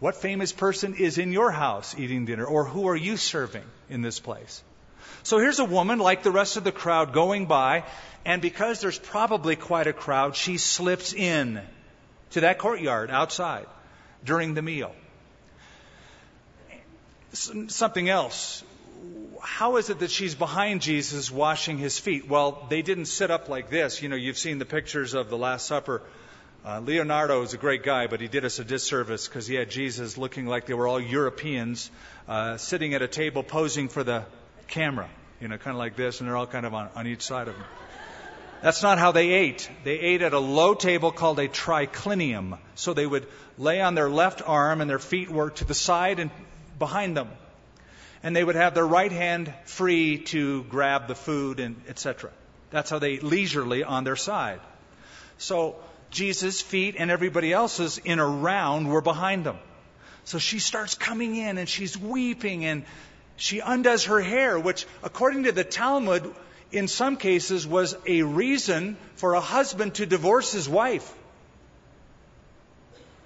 [0.00, 4.02] what famous person is in your house eating dinner, or who are you serving in
[4.02, 4.62] this place.
[5.22, 7.84] So here's a woman, like the rest of the crowd, going by,
[8.24, 11.60] and because there's probably quite a crowd, she slips in
[12.30, 13.66] to that courtyard outside
[14.24, 14.94] during the meal.
[17.32, 18.62] Something else
[19.44, 22.28] how is it that she's behind Jesus washing his feet?
[22.28, 24.02] Well, they didn't sit up like this.
[24.02, 26.02] You know, you've seen the pictures of the Last Supper.
[26.66, 29.70] Uh, Leonardo is a great guy, but he did us a disservice because he had
[29.70, 31.90] Jesus looking like they were all Europeans
[32.26, 34.24] uh, sitting at a table posing for the
[34.66, 35.10] camera.
[35.42, 37.48] You know, kind of like this, and they're all kind of on, on each side
[37.48, 37.64] of him.
[38.62, 39.68] That's not how they ate.
[39.84, 42.56] They ate at a low table called a triclinium.
[42.76, 43.26] So they would
[43.58, 46.30] lay on their left arm and their feet were to the side and
[46.78, 47.28] behind them.
[48.22, 52.30] And they would have their right hand free to grab the food and etc.
[52.70, 54.60] That's how they leisurely on their side.
[55.36, 55.76] So
[56.14, 59.58] Jesus' feet and everybody else's in a round were behind them.
[60.24, 62.84] So she starts coming in and she's weeping and
[63.36, 66.34] she undoes her hair, which according to the Talmud
[66.72, 71.12] in some cases was a reason for a husband to divorce his wife.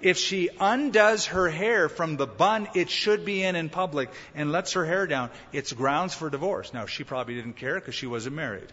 [0.01, 4.51] If she undoes her hair from the bun it should be in in public and
[4.51, 6.73] lets her hair down, it's grounds for divorce.
[6.73, 8.71] Now, she probably didn't care because she wasn't married.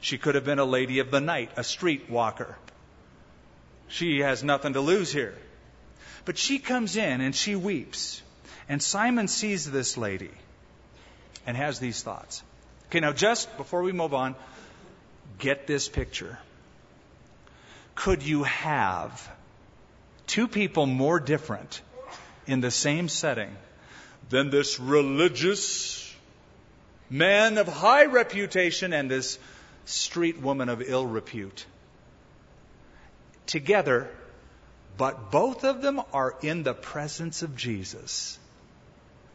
[0.00, 2.56] She could have been a lady of the night, a street walker.
[3.92, 5.34] She has nothing to lose here.
[6.24, 8.22] But she comes in and she weeps.
[8.66, 10.30] And Simon sees this lady
[11.46, 12.42] and has these thoughts.
[12.86, 14.34] Okay, now just before we move on,
[15.38, 16.38] get this picture.
[17.94, 19.30] Could you have
[20.26, 21.82] two people more different
[22.46, 23.54] in the same setting
[24.30, 26.14] than this religious
[27.10, 29.38] man of high reputation and this
[29.84, 31.66] street woman of ill repute?
[33.46, 34.08] Together,
[34.96, 38.38] but both of them are in the presence of Jesus.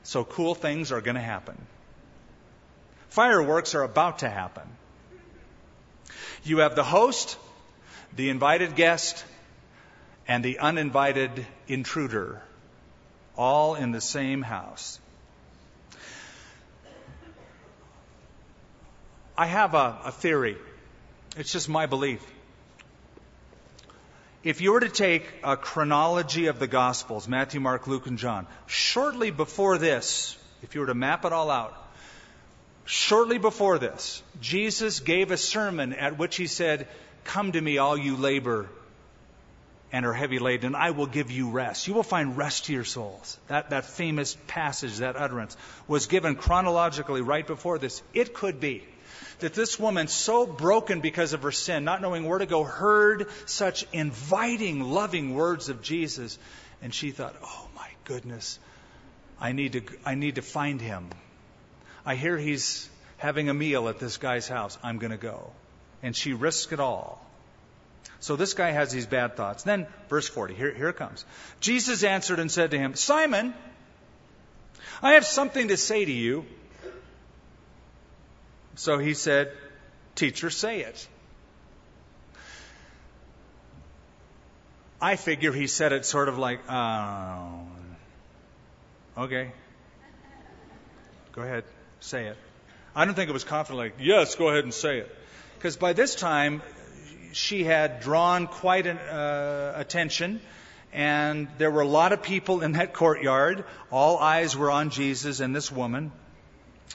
[0.04, 1.58] So cool things are going to happen.
[3.10, 4.68] Fireworks are about to happen.
[6.44, 7.38] You have the host,
[8.16, 9.26] the invited guest,
[10.28, 12.42] and the uninvited intruder,
[13.36, 15.00] all in the same house.
[19.38, 20.58] I have a, a, theory.
[21.38, 22.26] It's just my belief.
[24.44, 28.48] If you were to take a chronology of the Gospels, Matthew, Mark, Luke, and John,
[28.66, 31.88] shortly before this, if you were to map it all out,
[32.88, 36.88] Shortly before this, Jesus gave a sermon at which he said,
[37.26, 38.70] Come to me, all you labor
[39.92, 41.90] and are heavy laden, and I will give you rest.
[41.90, 43.38] You will find rest to your souls.
[43.50, 48.02] That, that famous passage, that utterance, was given chronologically right before this.
[48.14, 48.86] It could be
[49.40, 53.28] that this woman, so broken because of her sin, not knowing where to go, heard
[53.46, 56.38] such inviting, loving words of Jesus,
[56.82, 58.60] and she thought, Oh my goodness,
[59.40, 61.10] I need to, I need to find him.
[62.06, 64.78] I hear he's having a meal at this guy's house.
[64.84, 65.52] I'm going to go.
[66.02, 67.24] And she risks it all.
[68.20, 69.64] So this guy has these bad thoughts.
[69.64, 71.26] Then, verse 40, here, here it comes.
[71.60, 73.54] Jesus answered and said to him, Simon,
[75.02, 76.46] I have something to say to you.
[78.78, 79.52] So he said,
[80.14, 81.08] Teacher, say it.
[85.02, 87.68] I figure he said it sort of like, oh,
[89.18, 89.52] okay.
[91.34, 91.66] Go ahead.
[92.00, 92.38] Say it.
[92.96, 95.16] I don't think it was confident, like, yes, go ahead and say it.
[95.56, 96.62] Because by this time,
[97.32, 100.40] she had drawn quite an uh, attention,
[100.94, 103.66] and there were a lot of people in that courtyard.
[103.92, 106.12] All eyes were on Jesus and this woman.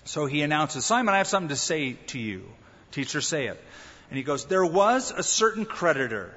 [0.05, 2.44] So he announces, Simon, I have something to say to you.
[2.90, 3.62] Teacher, say it.
[4.11, 6.34] And he goes, There was a certain creditor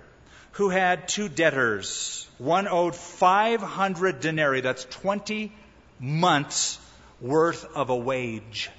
[0.53, 2.27] who had two debtors.
[2.37, 5.51] One owed 500 denarii, that's 20
[5.99, 6.79] months
[7.19, 8.69] worth of a wage.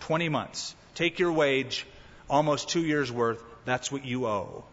[0.00, 0.74] 20 months.
[0.94, 1.86] Take your wage,
[2.28, 4.64] almost two years worth, that's what you owe.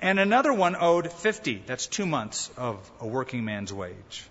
[0.00, 4.24] And another one owed 50, that's two months of a working man's wage.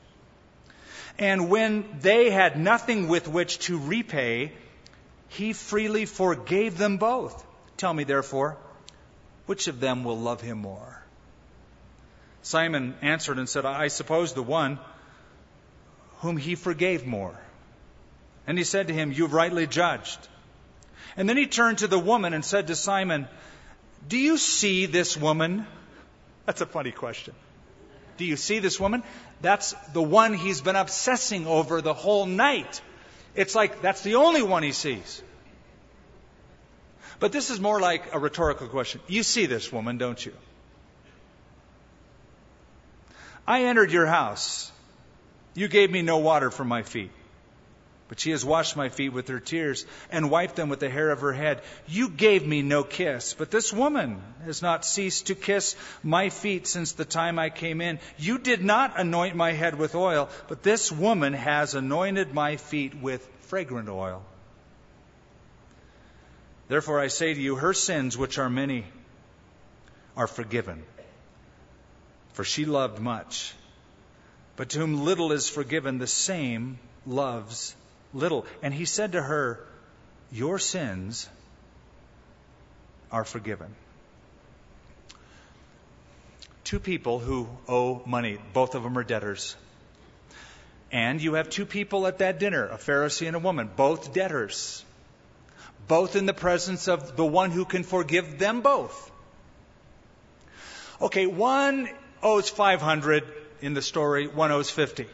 [1.20, 4.53] And when they had nothing with which to repay,
[5.28, 7.45] he freely forgave them both.
[7.76, 8.57] Tell me, therefore,
[9.45, 11.03] which of them will love him more?
[12.41, 14.80] Simon answered and said, I suppose the one
[16.20, 17.38] whom he forgave more.
[18.47, 20.20] And he said to him, You've rightly judged.
[21.17, 23.28] And then he turned to the woman and said to Simon,
[24.07, 25.67] Do you see this woman?
[26.45, 27.36] That's a funny question.
[28.20, 29.01] Do you see this woman?
[29.41, 32.82] That's the one he's been obsessing over the whole night.
[33.34, 35.24] It's like that's the only one he sees.
[37.20, 39.01] But this is more like a rhetorical question.
[39.07, 40.34] You see this woman, don't you?
[43.47, 44.72] I entered your house
[45.55, 47.11] you gave me no water for my feet.
[48.10, 51.12] But she has washed my feet with her tears and wiped them with the hair
[51.12, 51.62] of her head.
[51.88, 56.66] You gave me no kiss, but this woman has not ceased to kiss my feet
[56.66, 57.99] since the time I came in.
[58.18, 62.99] You did not anoint my head with oil, but this woman has anointed my feet
[62.99, 64.26] with fragrant oil.
[66.68, 68.86] Therefore I say to you, her sins, which are many,
[70.18, 70.84] are forgiven.
[72.34, 73.53] For she loved much.
[74.55, 77.76] But to whom little is forgiven, the same loves
[78.14, 78.45] little.
[78.62, 79.66] And he said to her,
[80.32, 81.30] Your sins
[83.12, 83.74] are forgiven.
[86.64, 89.55] Two people who owe money, both of them are debtors.
[90.91, 94.84] And you have two people at that dinner, a Pharisee and a woman, both debtors,
[95.88, 99.12] both in the presence of the one who can forgive them both.
[101.01, 101.89] Okay, one
[102.22, 103.24] owes 500
[103.62, 105.07] in the story, one owes 50.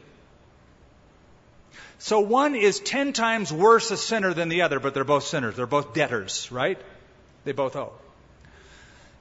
[1.98, 5.56] So one is 10 times worse a sinner than the other, but they're both sinners.
[5.56, 6.80] They're both debtors, right?
[7.46, 7.94] They both owe.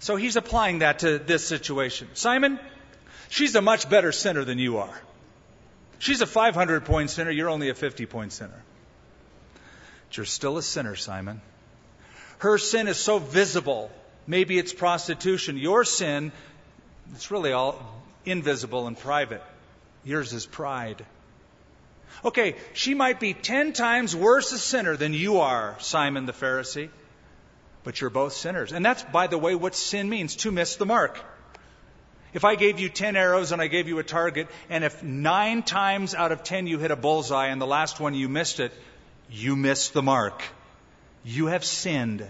[0.01, 2.09] So he's applying that to this situation.
[2.15, 2.59] Simon,
[3.29, 5.01] she's a much better sinner than you are.
[5.99, 8.63] She's a 500 point sinner, you're only a 50 point sinner.
[10.09, 11.41] But you're still a sinner, Simon.
[12.39, 13.91] Her sin is so visible.
[14.27, 15.57] Maybe it's prostitution.
[15.57, 16.33] Your sin,
[17.15, 17.81] it's really all
[18.25, 19.43] invisible and private.
[20.05, 21.05] Yours is pride.
[22.25, 26.91] Okay, she might be ten times worse a sinner than you are, Simon the Pharisee,
[27.83, 28.73] but you're both sinners.
[28.73, 31.19] And that's, by the way, what sin means to miss the mark.
[32.35, 35.63] If I gave you 10 arrows and I gave you a target, and if nine
[35.63, 38.73] times out of 10 you hit a bullseye and the last one you missed it,
[39.31, 40.43] you missed the mark.
[41.25, 42.27] You have sinned.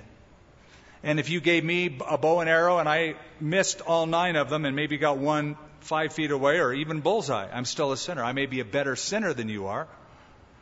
[1.05, 4.49] And if you gave me a bow and arrow and I missed all nine of
[4.49, 8.25] them and maybe got one five feet away or even bullseye, I'm still a sinner.
[8.25, 9.87] I may be a better sinner than you are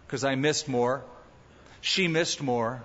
[0.04, 1.04] because I missed more.
[1.80, 2.82] She missed more.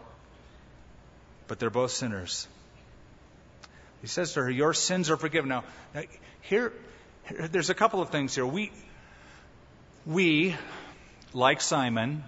[1.48, 2.48] But they're both sinners.
[4.02, 5.50] He says to her, Your sins are forgiven.
[5.50, 5.64] Now,
[6.42, 6.72] here,
[7.24, 8.46] here, there's a couple of things here.
[8.46, 8.72] We,
[10.06, 10.56] we,
[11.34, 12.24] like Simon,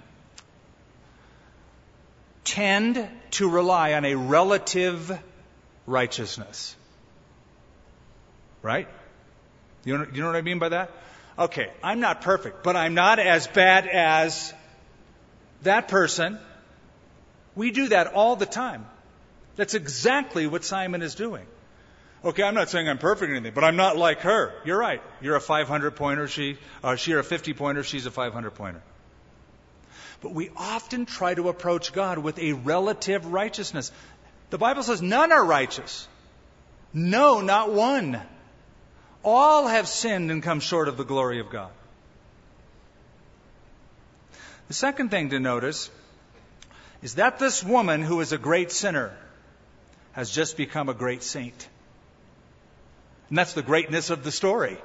[2.50, 5.18] tend to rely on a relative
[5.86, 6.76] righteousness.
[8.62, 8.88] Right?
[9.86, 10.92] You know, you know what I mean by that?
[11.38, 14.54] Okay, I'm not perfect, but I'm not as bad as
[15.62, 16.40] that person.
[17.56, 18.86] We do that all the time.
[19.56, 21.46] That's exactly what Simon is doing.
[22.26, 24.54] Okay, I'm not saying I'm perfect or anything, but I'm not like her.
[24.66, 25.02] You're right.
[25.22, 26.28] You're a 500 pointer.
[26.28, 27.84] She, uh, she's a 50 pointer.
[27.84, 28.82] She's a 500 pointer.
[30.22, 33.92] But we often try to approach God with a relative righteousness.
[34.50, 36.08] The Bible says none are righteous.
[36.94, 38.22] No, not one.
[39.24, 41.72] All have sinned and come short of the glory of God.
[44.68, 45.90] The second thing to notice
[47.02, 49.16] is that this woman who is a great sinner
[50.12, 51.68] has just become a great saint.
[53.30, 54.78] And that's the greatness of the story.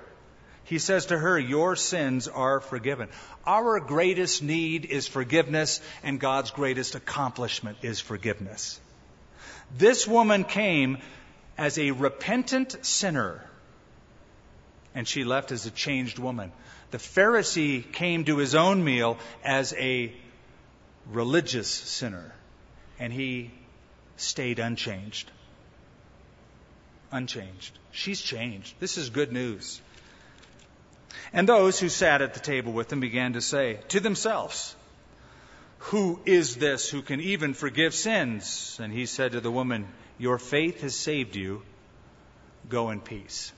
[0.64, 3.08] He says to her, Your sins are forgiven.
[3.46, 8.80] Our greatest need is forgiveness, and God's greatest accomplishment is forgiveness.
[9.76, 10.98] This woman came
[11.58, 13.44] as a repentant sinner,
[14.94, 16.52] and she left as a changed woman.
[16.90, 20.12] The Pharisee came to his own meal as a
[21.10, 22.32] religious sinner,
[22.98, 23.50] and he
[24.16, 25.30] stayed unchanged
[27.14, 27.78] unchanged.
[27.92, 28.74] She's changed.
[28.80, 29.80] This is good news.
[31.32, 34.74] And those who sat at the table with him began to say to themselves,
[35.90, 38.78] Who is this who can even forgive sins?
[38.82, 39.86] And he said to the woman,
[40.18, 41.62] Your faith has saved you.
[42.68, 43.52] Go in peace.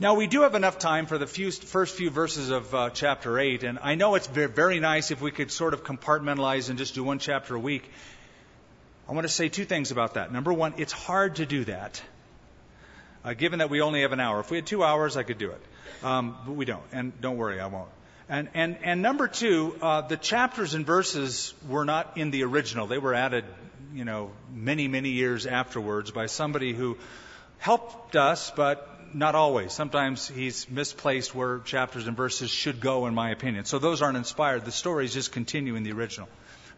[0.00, 3.36] Now, we do have enough time for the few, first few verses of uh, chapter
[3.36, 6.94] 8, and I know it's very nice if we could sort of compartmentalize and just
[6.94, 7.90] do one chapter a week.
[9.08, 10.32] I want to say two things about that.
[10.32, 12.00] Number one, it's hard to do that
[13.28, 14.40] uh, given that we only have an hour.
[14.40, 15.60] If we had two hours, I could do it.
[16.02, 16.82] Um, but we don't.
[16.92, 17.90] And don't worry, I won't.
[18.28, 22.86] And, and, and number two, uh, the chapters and verses were not in the original.
[22.86, 23.44] They were added,
[23.94, 26.96] you know, many, many years afterwards by somebody who
[27.58, 29.72] helped us, but not always.
[29.72, 33.66] Sometimes he's misplaced where chapters and verses should go, in my opinion.
[33.66, 34.64] So those aren't inspired.
[34.64, 36.28] The stories just continue in the original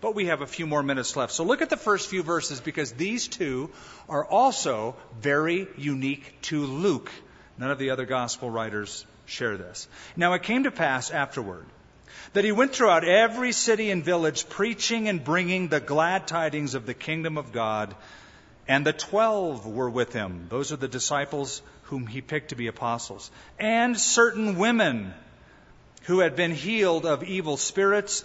[0.01, 1.33] but we have a few more minutes left.
[1.33, 3.71] So look at the first few verses because these two
[4.09, 7.11] are also very unique to Luke.
[7.59, 9.89] None of the other gospel writers share this.
[10.17, 11.67] Now it came to pass afterward
[12.33, 16.87] that he went throughout every city and village preaching and bringing the glad tidings of
[16.87, 17.95] the kingdom of God.
[18.69, 20.47] And the twelve were with him.
[20.49, 23.31] Those are the disciples whom he picked to be apostles.
[23.59, 25.13] And certain women
[26.05, 28.25] who had been healed of evil spirits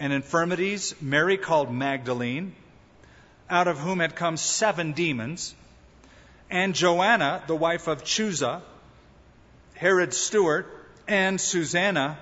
[0.00, 2.54] and infirmities, Mary called Magdalene,
[3.50, 5.54] out of whom had come seven demons,
[6.50, 8.62] and Joanna, the wife of Chuza,
[9.74, 10.64] Herod's steward,
[11.06, 12.18] and Susanna,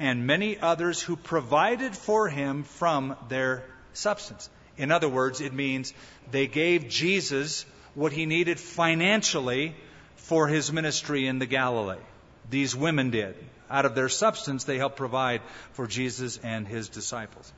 [0.00, 4.50] and many others who provided for him from their substance.
[4.76, 5.94] In other words, it means
[6.30, 7.64] they gave Jesus
[7.94, 9.74] what he needed financially
[10.16, 12.02] for his ministry in the Galilee.
[12.48, 13.36] These women did.
[13.70, 15.42] Out of their substance, they help provide
[15.72, 17.52] for Jesus and his disciples.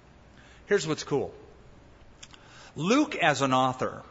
[0.66, 1.32] Here's what's cool
[2.76, 4.02] Luke, as an author,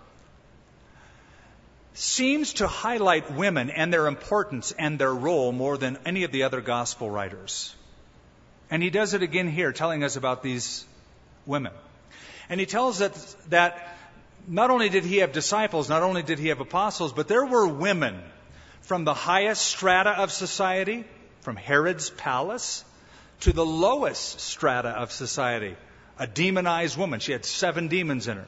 [1.93, 6.43] seems to highlight women and their importance and their role more than any of the
[6.43, 7.75] other gospel writers.
[8.69, 10.85] And he does it again here, telling us about these
[11.45, 11.73] women.
[12.49, 13.97] And he tells us that
[14.47, 17.67] not only did he have disciples, not only did he have apostles, but there were
[17.67, 18.21] women
[18.81, 21.05] from the highest strata of society,
[21.41, 22.83] from Herod's palace,
[23.41, 25.75] to the lowest strata of society,
[26.17, 27.19] a demonized woman.
[27.19, 28.47] She had seven demons in her.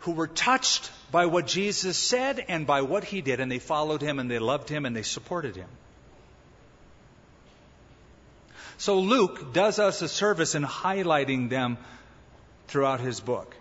[0.00, 4.00] Who were touched by what Jesus said and by what he did, and they followed
[4.00, 5.68] him and they loved him and they supported him.
[8.78, 11.78] So Luke does us a service in highlighting them
[12.66, 13.54] throughout his book.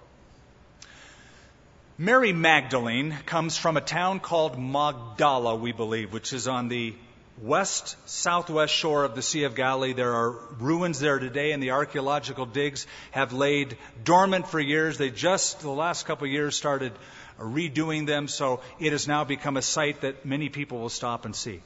[2.02, 6.96] Mary Magdalene comes from a town called Magdala, we believe, which is on the
[7.40, 9.94] west southwest shore of the Sea of Galilee.
[9.94, 14.98] There are ruins there today, and the archaeological digs have laid dormant for years.
[14.98, 16.92] They just, the last couple of years, started
[17.40, 21.36] redoing them, so it has now become a site that many people will stop and
[21.36, 21.62] see.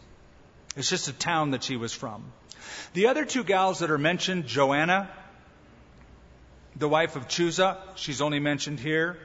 [0.75, 2.25] It's just a town that she was from.
[2.91, 5.09] The other two gals that are mentioned, Joanna,
[6.75, 9.17] the wife of Chuza, she's only mentioned here,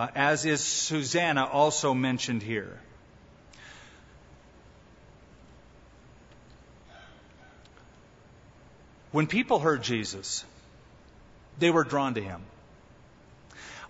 [0.00, 2.80] uh, as is Susanna, also mentioned here.
[9.12, 10.42] When people heard Jesus,
[11.58, 12.40] they were drawn to him.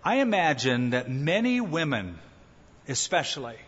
[0.05, 2.19] I imagine that many women,
[2.89, 3.59] especially,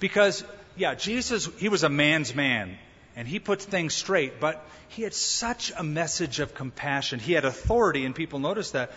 [0.00, 0.42] because,
[0.76, 2.76] yeah, Jesus, he was a man's man
[3.14, 7.20] and he put things straight, but he had such a message of compassion.
[7.20, 8.90] He had authority, and people noticed that.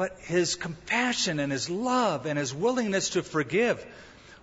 [0.00, 3.84] But his compassion and his love and his willingness to forgive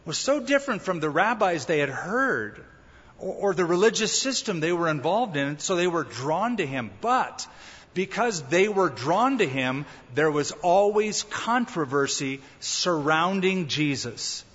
[0.06, 2.64] was so different from the rabbis they had heard
[3.18, 6.92] or, or the religious system they were involved in, so they were drawn to him.
[7.02, 7.48] But
[7.96, 14.46] because they were drawn to him, there was always controversy surrounding Jesus.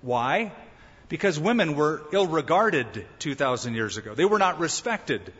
[0.00, 0.52] Why?
[1.10, 4.14] Because women were ill regarded 2,000 years ago.
[4.14, 5.34] They were not respected.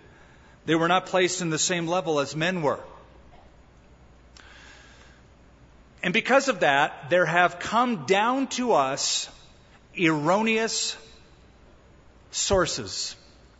[0.66, 2.80] They were not placed in the same level as men were.
[6.02, 9.28] And because of that, there have come down to us
[9.98, 10.96] erroneous
[12.30, 13.16] sources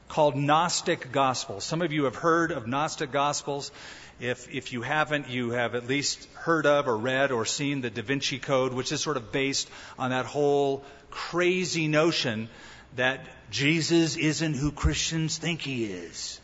[0.08, 1.64] called Gnostic Gospels.
[1.64, 3.72] Some of you have heard of Gnostic Gospels.
[4.20, 7.90] If, if you haven't, you have at least heard of or read or seen the
[7.90, 9.68] Da Vinci Code, which is sort of based
[9.98, 12.48] on that whole crazy notion
[12.94, 16.40] that Jesus isn't who Christians think he is.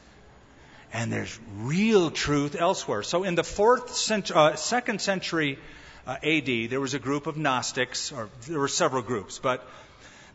[0.93, 3.03] And there's real truth elsewhere.
[3.03, 5.59] So in the fourth century, uh, second century
[6.07, 9.67] uh, AD, there was a group of Gnostics, or there were several groups, but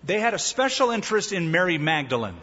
[0.04, 2.38] they had a special interest in Mary Magdalene.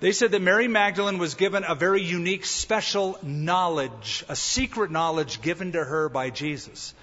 [0.00, 5.40] They said that Mary Magdalene was given a very unique, special knowledge, a secret knowledge
[5.40, 6.94] given to her by Jesus.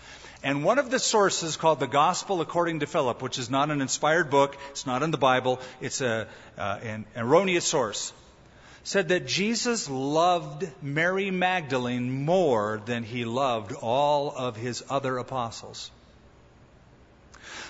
[0.44, 3.82] And one of the sources called the Gospel according to Philip, which is not an
[3.82, 8.14] inspired book, it's not in the Bible, it's a, uh, an erroneous source,
[8.84, 15.90] said that Jesus loved Mary Magdalene more than he loved all of his other apostles.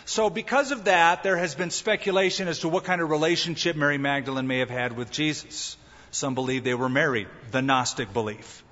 [0.05, 3.97] So, because of that, there has been speculation as to what kind of relationship Mary
[3.97, 5.77] Magdalene may have had with Jesus.
[6.11, 8.63] Some believe they were married, the Gnostic belief.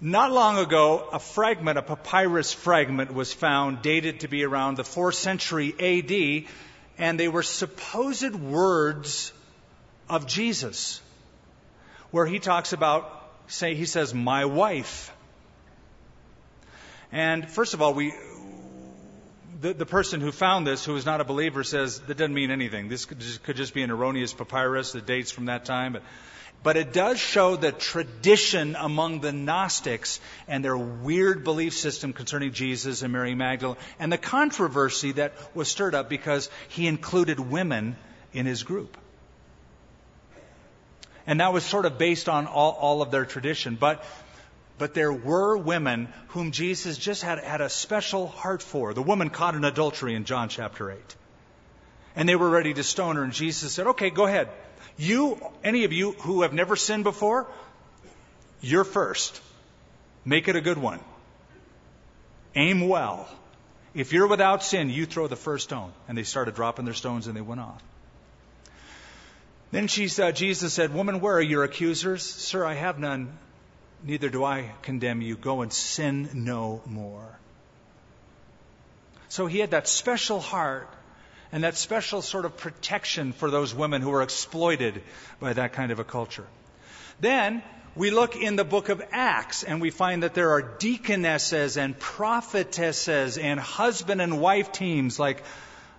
[0.00, 4.82] Not long ago, a fragment, a papyrus fragment, was found dated to be around the
[4.82, 6.50] 4th century AD,
[6.98, 9.32] and they were supposed words
[10.08, 11.00] of Jesus,
[12.10, 13.10] where he talks about,
[13.46, 15.12] say, he says, my wife.
[17.12, 18.12] And first of all, we,
[19.60, 22.50] the, the person who found this, who is not a believer, says that doesn't mean
[22.50, 22.88] anything.
[22.88, 25.94] This could just, could just be an erroneous papyrus that dates from that time.
[25.94, 26.02] But,
[26.62, 32.52] but it does show the tradition among the Gnostics and their weird belief system concerning
[32.52, 37.96] Jesus and Mary Magdalene, and the controversy that was stirred up because he included women
[38.32, 38.96] in his group.
[41.26, 43.76] And that was sort of based on all, all of their tradition.
[43.76, 44.04] But
[44.76, 48.92] but there were women whom Jesus just had, had a special heart for.
[48.92, 51.16] The woman caught in adultery in John chapter 8.
[52.16, 54.48] And they were ready to stone her, and Jesus said, Okay, go ahead.
[54.96, 57.46] You, any of you who have never sinned before,
[58.60, 59.40] you're first.
[60.24, 61.00] Make it a good one.
[62.54, 63.28] Aim well.
[63.94, 65.92] If you're without sin, you throw the first stone.
[66.08, 67.82] And they started dropping their stones and they went off.
[69.74, 72.22] Then she Jesus said, Woman, where are your accusers?
[72.22, 73.36] Sir, I have none
[74.04, 75.34] neither do I condemn you.
[75.34, 77.36] Go and sin no more.
[79.28, 80.88] So he had that special heart
[81.50, 85.02] and that special sort of protection for those women who were exploited
[85.40, 86.46] by that kind of a culture.
[87.18, 87.60] Then,
[87.96, 91.98] we look in the book of Acts and we find that there are deaconesses and
[91.98, 95.42] prophetesses and husband and wife teams like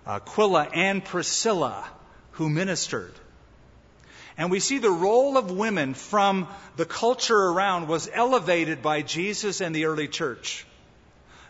[0.06, 1.84] Aquila and Priscilla
[2.30, 3.12] who ministered.
[4.38, 9.60] And we see the role of women from the culture around was elevated by Jesus
[9.60, 10.66] and the early church.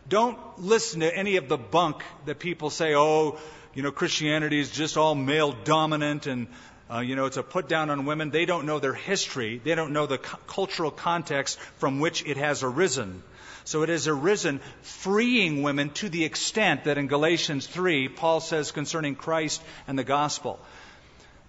[0.09, 3.39] Don't listen to any of the bunk that people say, oh,
[3.75, 6.47] you know, Christianity is just all male dominant and
[6.89, 8.31] uh, you know, it's a put down on women.
[8.31, 9.61] They don't know their history.
[9.63, 13.25] They don't know the cu- cultural context from which it has arisen.
[13.65, 18.71] So it has arisen freeing women to the extent that in Galatians 3, Paul says
[18.71, 20.61] concerning Christ and the gospel,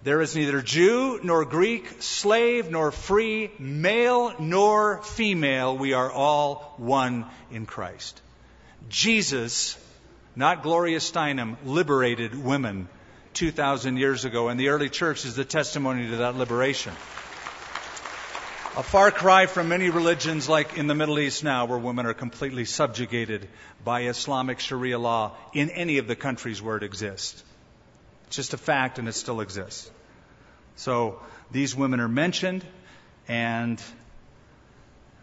[0.04, 5.78] there is neither Jew nor Greek, slave nor free, male nor female.
[5.78, 8.22] We are all one in Christ.
[8.90, 9.78] Jesus,
[10.36, 12.88] not Gloria Steinem, liberated women
[13.34, 16.94] 2,000 years ago, and the early church is the testimony to that liberation.
[18.78, 22.14] A far cry from many religions like in the Middle East now, where women are
[22.14, 23.48] completely subjugated
[23.84, 27.44] by Islamic Sharia law in any of the countries where it exists.
[28.28, 29.90] It's just a fact and it still exists.
[30.76, 31.20] So
[31.52, 32.64] these women are mentioned,
[33.28, 33.82] and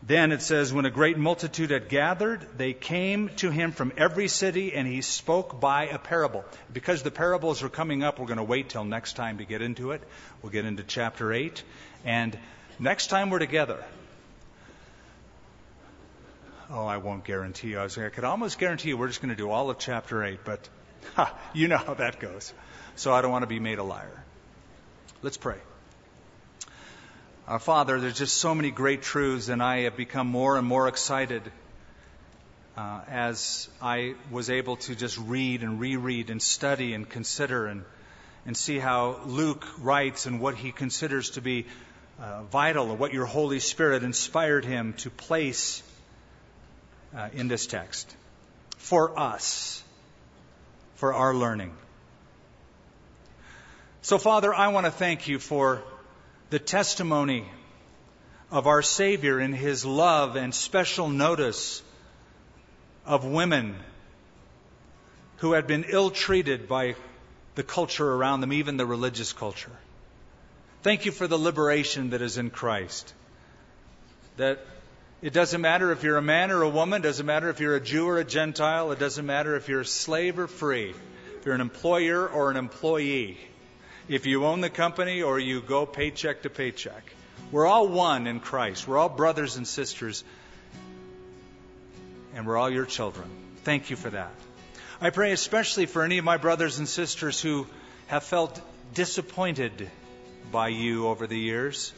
[0.06, 4.28] then it says, When a great multitude had gathered, they came to him from every
[4.28, 6.44] city, and he spoke by a parable.
[6.72, 9.62] Because the parables are coming up, we're going to wait till next time to get
[9.62, 10.02] into it.
[10.42, 11.62] We'll get into chapter 8.
[12.04, 12.38] And
[12.78, 13.82] next time we're together,
[16.70, 17.78] oh, I won't guarantee you.
[17.78, 20.22] I, was, I could almost guarantee you we're just going to do all of chapter
[20.22, 20.68] 8, but
[21.14, 22.52] ha, you know how that goes.
[22.96, 24.24] So I don't want to be made a liar.
[25.22, 25.58] Let's pray.
[27.48, 30.88] Our Father, there's just so many great truths, and I have become more and more
[30.88, 31.42] excited
[32.76, 37.84] uh, as I was able to just read and reread and study and consider and,
[38.46, 41.66] and see how Luke writes and what he considers to be
[42.20, 45.82] uh, vital and what your Holy Spirit inspired him to place
[47.16, 48.14] uh, in this text
[48.78, 49.82] for us,
[50.96, 51.74] for our learning.
[54.04, 55.82] So, Father, I want to thank you for
[56.50, 57.46] the testimony
[58.50, 61.82] of our Savior in his love and special notice
[63.06, 63.74] of women
[65.38, 66.96] who had been ill treated by
[67.54, 69.72] the culture around them, even the religious culture.
[70.82, 73.14] Thank you for the liberation that is in Christ.
[74.36, 74.66] That
[75.22, 77.76] it doesn't matter if you're a man or a woman, it doesn't matter if you're
[77.76, 80.90] a Jew or a Gentile, it doesn't matter if you're a slave or free,
[81.38, 83.38] if you're an employer or an employee
[84.08, 87.02] if you own the company or you go paycheck to paycheck.
[87.50, 88.86] We're all one in Christ.
[88.86, 90.24] We're all brothers and sisters,
[92.34, 93.28] and we're all your children.
[93.64, 94.32] Thank you for that.
[95.00, 97.66] I pray especially for any of my brothers and sisters who
[98.06, 98.60] have felt
[98.92, 99.90] disappointed
[100.52, 101.92] by you over the years.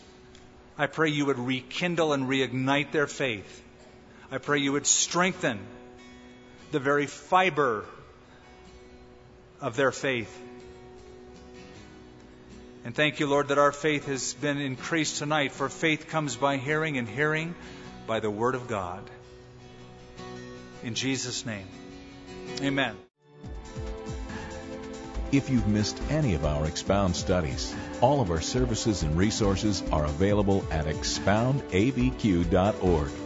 [0.79, 3.63] I pray you would rekindle and reignite their faith.
[4.31, 5.59] I pray you would strengthen
[6.71, 7.85] the very fiber
[9.61, 10.43] of their faith
[12.87, 16.57] and thank you, Lord, that our faith has been increased tonight, for faith comes by
[16.57, 17.57] hearing, and hearing
[18.07, 19.03] by the Word of God.
[20.85, 21.67] In Jesus' name,
[22.63, 22.95] amen.
[25.33, 30.05] If you've missed any of our Expound studies, all of our services and resources are
[30.05, 33.26] available at expoundabq.org.